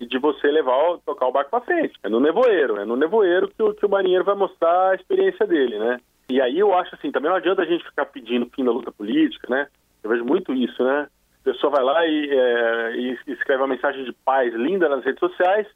e 0.00 0.06
de 0.06 0.18
você 0.18 0.46
levar, 0.50 0.98
tocar 1.04 1.26
o 1.26 1.32
barco 1.32 1.50
para 1.50 1.60
frente, 1.60 1.98
é 2.02 2.08
no 2.08 2.18
nevoeiro, 2.18 2.78
é 2.78 2.86
no 2.86 2.96
nevoeiro 2.96 3.48
que 3.48 3.62
o, 3.62 3.74
que 3.74 3.84
o 3.84 3.88
marinheiro 3.88 4.24
vai 4.24 4.34
mostrar 4.34 4.90
a 4.90 4.94
experiência 4.94 5.46
dele, 5.46 5.78
né? 5.78 6.00
E 6.30 6.40
aí 6.40 6.58
eu 6.58 6.72
acho 6.74 6.94
assim, 6.94 7.12
também 7.12 7.28
não 7.28 7.36
adianta 7.36 7.62
a 7.62 7.66
gente 7.66 7.84
ficar 7.84 8.06
pedindo 8.06 8.50
fim 8.54 8.64
da 8.64 8.70
luta 8.70 8.90
política, 8.90 9.46
né? 9.50 9.68
Eu 10.02 10.08
vejo 10.08 10.24
muito 10.24 10.54
isso, 10.54 10.82
né? 10.82 11.06
A 11.40 11.44
pessoa 11.44 11.72
vai 11.72 11.84
lá 11.84 12.06
e, 12.06 12.30
é, 12.30 12.96
e 12.96 13.18
escreve 13.32 13.62
uma 13.62 13.68
mensagem 13.68 14.04
de 14.04 14.12
paz 14.12 14.54
linda 14.54 14.88
nas 14.88 15.04
redes 15.04 15.20
sociais, 15.20 15.66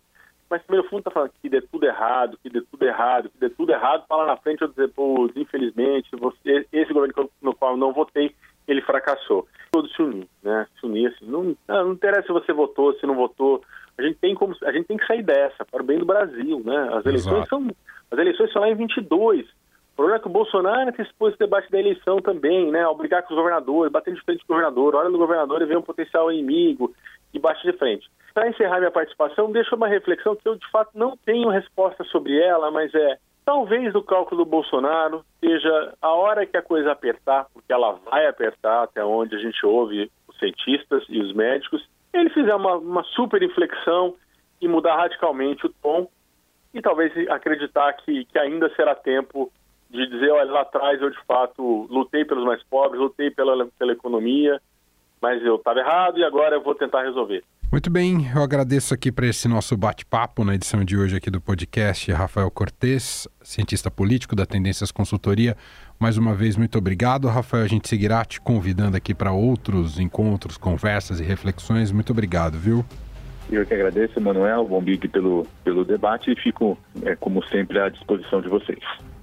mas 0.49 0.63
também 0.65 0.83
no 0.83 0.89
fundo 0.89 1.01
está 1.01 1.11
falando 1.11 1.33
que 1.43 1.49
dê 1.49 1.61
tudo 1.61 1.85
errado, 1.85 2.39
que 2.43 2.49
dê 2.49 2.63
tudo 2.63 2.83
errado, 2.83 3.29
que 3.29 3.39
dê 3.39 3.51
tudo 3.51 3.73
errado, 3.73 4.05
lá 4.11 4.27
na 4.27 4.37
frente 4.37 4.63
eu 4.63 4.69
dizer, 4.69 4.89
pô, 4.91 5.29
infelizmente, 5.37 6.09
você, 6.17 6.67
esse 6.73 6.93
governo 6.93 7.31
no 7.43 7.55
qual 7.55 7.73
eu 7.73 7.77
não 7.77 7.93
votei, 7.93 8.35
ele 8.67 8.81
fracassou. 8.81 9.47
Todos 9.71 9.95
se 9.95 10.03
unir, 10.03 10.29
né? 10.43 10.67
Se 10.79 10.87
unir 10.87 11.09
assim, 11.09 11.27
não, 11.27 11.57
não 11.69 11.93
interessa 11.93 12.27
se 12.27 12.33
você 12.33 12.53
votou, 12.53 12.95
se 12.95 13.07
não 13.07 13.15
votou, 13.15 13.63
a 13.97 14.03
gente 14.03 14.19
tem 14.19 14.35
como, 14.35 14.55
a 14.63 14.73
gente 14.73 14.87
tem 14.87 14.97
que 14.97 15.07
sair 15.07 15.23
dessa 15.23 15.65
para 15.65 15.83
o 15.83 15.87
bem 15.87 15.99
do 15.99 16.05
Brasil, 16.05 16.63
né? 16.65 16.89
As 16.93 17.07
eleições 17.07 17.47
Exato. 17.47 17.49
são, 17.49 17.69
as 18.11 18.19
eleições 18.19 18.53
são 18.53 18.63
lá 18.63 18.69
em 18.69 18.75
22. 18.75 19.47
O 19.47 19.97
problema 19.97 20.19
é 20.19 20.21
que 20.21 20.27
o 20.27 20.33
Bolsonaro 20.33 20.89
antecipou 20.89 21.29
esse 21.29 21.39
debate 21.39 21.71
da 21.71 21.79
eleição 21.79 22.21
também, 22.21 22.71
né? 22.71 22.83
Ao 22.83 22.97
brigar 22.97 23.23
com 23.23 23.33
os 23.33 23.39
governadores, 23.39 23.93
bater 23.93 24.13
de 24.13 24.21
frente 24.23 24.45
com 24.45 24.53
o 24.53 24.57
governador, 24.57 24.97
olha 24.97 25.09
no 25.09 25.19
governador 25.19 25.63
e 25.63 25.67
vê 25.67 25.77
um 25.77 25.83
potencial 25.83 26.33
inimigo 26.33 26.93
e 27.33 27.39
bate 27.39 27.63
de 27.63 27.77
frente. 27.79 28.11
Para 28.33 28.49
encerrar 28.49 28.79
minha 28.79 28.91
participação, 28.91 29.53
deixa 29.53 29.77
uma 29.77 29.87
reflexão 29.87 30.35
que 30.35 30.49
eu 30.49 30.57
de 30.57 30.69
fato 30.71 30.91
não 30.95 31.17
tenho 31.17 31.49
resposta 31.49 32.03
sobre 32.05 32.37
ela, 32.41 32.73
mas 32.73 32.93
é 32.93 33.19
talvez 33.45 33.95
o 33.95 34.03
cálculo 34.03 34.45
do 34.45 34.51
Bolsonaro 34.51 35.25
seja 35.39 35.95
a 36.03 36.11
hora 36.11 36.47
que 36.47 36.57
a 36.57 36.63
coisa 36.63 36.91
apertar, 36.91 37.47
porque 37.53 37.73
ela 37.73 37.93
vai 38.11 38.27
apertar 38.27 38.83
até 38.83 39.05
onde 39.05 39.37
a 39.37 39.39
gente 39.39 39.65
ouve 39.65 40.11
os 40.27 40.39
cientistas 40.39 41.05
e 41.09 41.21
os 41.21 41.33
médicos, 41.33 41.87
ele 42.20 42.31
fizer 42.31 42.55
uma, 42.55 42.77
uma 42.77 43.03
super 43.05 43.42
inflexão 43.42 44.14
e 44.61 44.68
mudar 44.68 44.96
radicalmente 44.96 45.66
o 45.66 45.74
tom 45.83 46.09
e 46.72 46.81
talvez 46.81 47.12
acreditar 47.29 47.92
que, 47.92 48.24
que 48.24 48.38
ainda 48.38 48.72
será 48.74 48.94
tempo 48.94 49.53
de 49.90 50.07
dizer, 50.09 50.31
olha, 50.31 50.50
lá 50.50 50.62
atrás 50.62 51.00
eu 51.00 51.11
de 51.11 51.22
fato 51.24 51.87
lutei 51.90 52.24
pelos 52.24 52.44
mais 52.44 52.62
pobres, 52.64 53.00
lutei 53.00 53.31
pela, 53.31 53.66
pela 53.79 53.92
economia, 53.92 54.61
mas 55.20 55.42
eu 55.44 55.57
estava 55.57 55.79
errado 55.79 56.18
e 56.18 56.24
agora 56.24 56.57
eu 56.57 56.62
vou 56.62 56.74
tentar 56.74 57.03
resolver. 57.03 57.44
Muito 57.70 57.90
bem, 57.90 58.31
eu 58.35 58.42
agradeço 58.42 58.94
aqui 58.94 59.11
para 59.11 59.27
esse 59.27 59.48
nosso 59.48 59.77
bate-papo 59.77 60.44
na 60.44 60.55
edição 60.55 60.85
de 60.85 60.96
hoje 60.96 61.16
aqui 61.16 61.31
do 61.31 61.40
podcast 61.40 62.11
Rafael 62.12 62.50
Cortes, 62.50 63.29
cientista 63.42 63.90
político 63.90 64.37
da 64.37 64.46
Tendências 64.46 64.92
Consultoria. 64.92 65.57
Mais 65.99 66.19
uma 66.19 66.35
vez, 66.35 66.57
muito 66.57 66.77
obrigado, 66.77 67.29
Rafael. 67.29 67.65
A 67.65 67.69
gente 67.69 67.89
seguirá 67.89 68.25
te 68.25 68.41
convidando 68.41 68.97
aqui 68.97 69.15
para 69.15 69.33
outros 69.33 69.99
encontros, 69.99 70.57
conversas 70.57 71.21
e 71.21 71.23
reflexões. 71.23 71.93
Muito 71.93 72.11
obrigado, 72.11 72.59
viu? 72.59 72.85
Eu 73.51 73.65
que 73.65 73.75
agradeço, 73.75 74.21
Manuel, 74.21 74.67
Bombig, 74.67 75.07
pelo, 75.09 75.47
pelo 75.63 75.85
debate 75.85 76.31
e 76.31 76.37
fico, 76.37 76.79
é, 77.03 77.15
como 77.15 77.45
sempre, 77.45 77.79
à 77.79 77.89
disposição 77.89 78.41
de 78.41 78.49
vocês. 78.49 78.81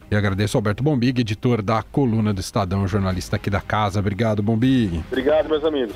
E 0.10 0.16
agradeço 0.16 0.58
ao 0.58 0.60
Alberto 0.60 0.84
Bombig, 0.84 1.22
editor 1.22 1.62
da 1.62 1.82
coluna 1.82 2.34
do 2.34 2.42
Estadão, 2.42 2.88
jornalista 2.88 3.38
aqui 3.38 3.50
da 3.50 3.62
casa. 3.62 4.00
Obrigado, 4.00 4.44
Bombig. 4.44 5.04
Obrigado, 5.10 5.50
meus 5.50 5.64
amigos. 5.64 5.96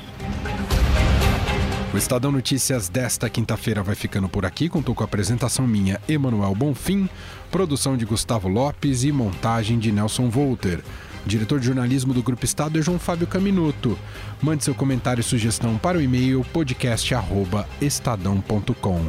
O 1.92 1.96
Estadão 1.96 2.32
Notícias 2.32 2.88
desta 2.88 3.30
quinta-feira 3.30 3.82
vai 3.82 3.94
ficando 3.94 4.28
por 4.28 4.44
aqui. 4.44 4.68
Contou 4.68 4.94
com 4.94 5.02
a 5.02 5.06
apresentação 5.06 5.66
minha, 5.66 6.00
Emanuel 6.08 6.54
Bonfim, 6.54 7.08
produção 7.56 7.96
de 7.96 8.04
Gustavo 8.04 8.48
Lopes 8.48 9.02
e 9.02 9.10
montagem 9.10 9.78
de 9.78 9.90
Nelson 9.90 10.28
Volter. 10.28 10.84
Diretor 11.24 11.58
de 11.58 11.64
jornalismo 11.64 12.12
do 12.12 12.22
Grupo 12.22 12.44
Estado 12.44 12.78
é 12.78 12.82
João 12.82 12.98
Fábio 12.98 13.26
Caminuto. 13.26 13.98
Mande 14.42 14.62
seu 14.62 14.74
comentário 14.74 15.22
e 15.22 15.24
sugestão 15.24 15.78
para 15.78 15.96
o 15.96 16.02
e-mail 16.02 16.44
podcast@estadão.com. 16.52 19.06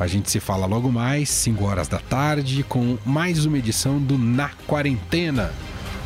A 0.00 0.06
gente 0.08 0.28
se 0.28 0.40
fala 0.40 0.66
logo 0.66 0.90
mais, 0.90 1.28
5 1.28 1.64
horas 1.64 1.86
da 1.86 2.00
tarde, 2.00 2.64
com 2.64 2.98
mais 3.06 3.46
uma 3.46 3.56
edição 3.56 4.00
do 4.00 4.18
Na 4.18 4.50
Quarentena. 4.66 5.52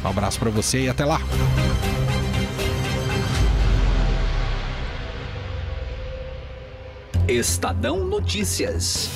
Um 0.05 0.09
abraço 0.09 0.39
para 0.39 0.51
você 0.51 0.83
e 0.83 0.89
até 0.91 1.07
lá. 1.07 1.19
Estadão 7.27 8.05
Notícias. 8.05 9.09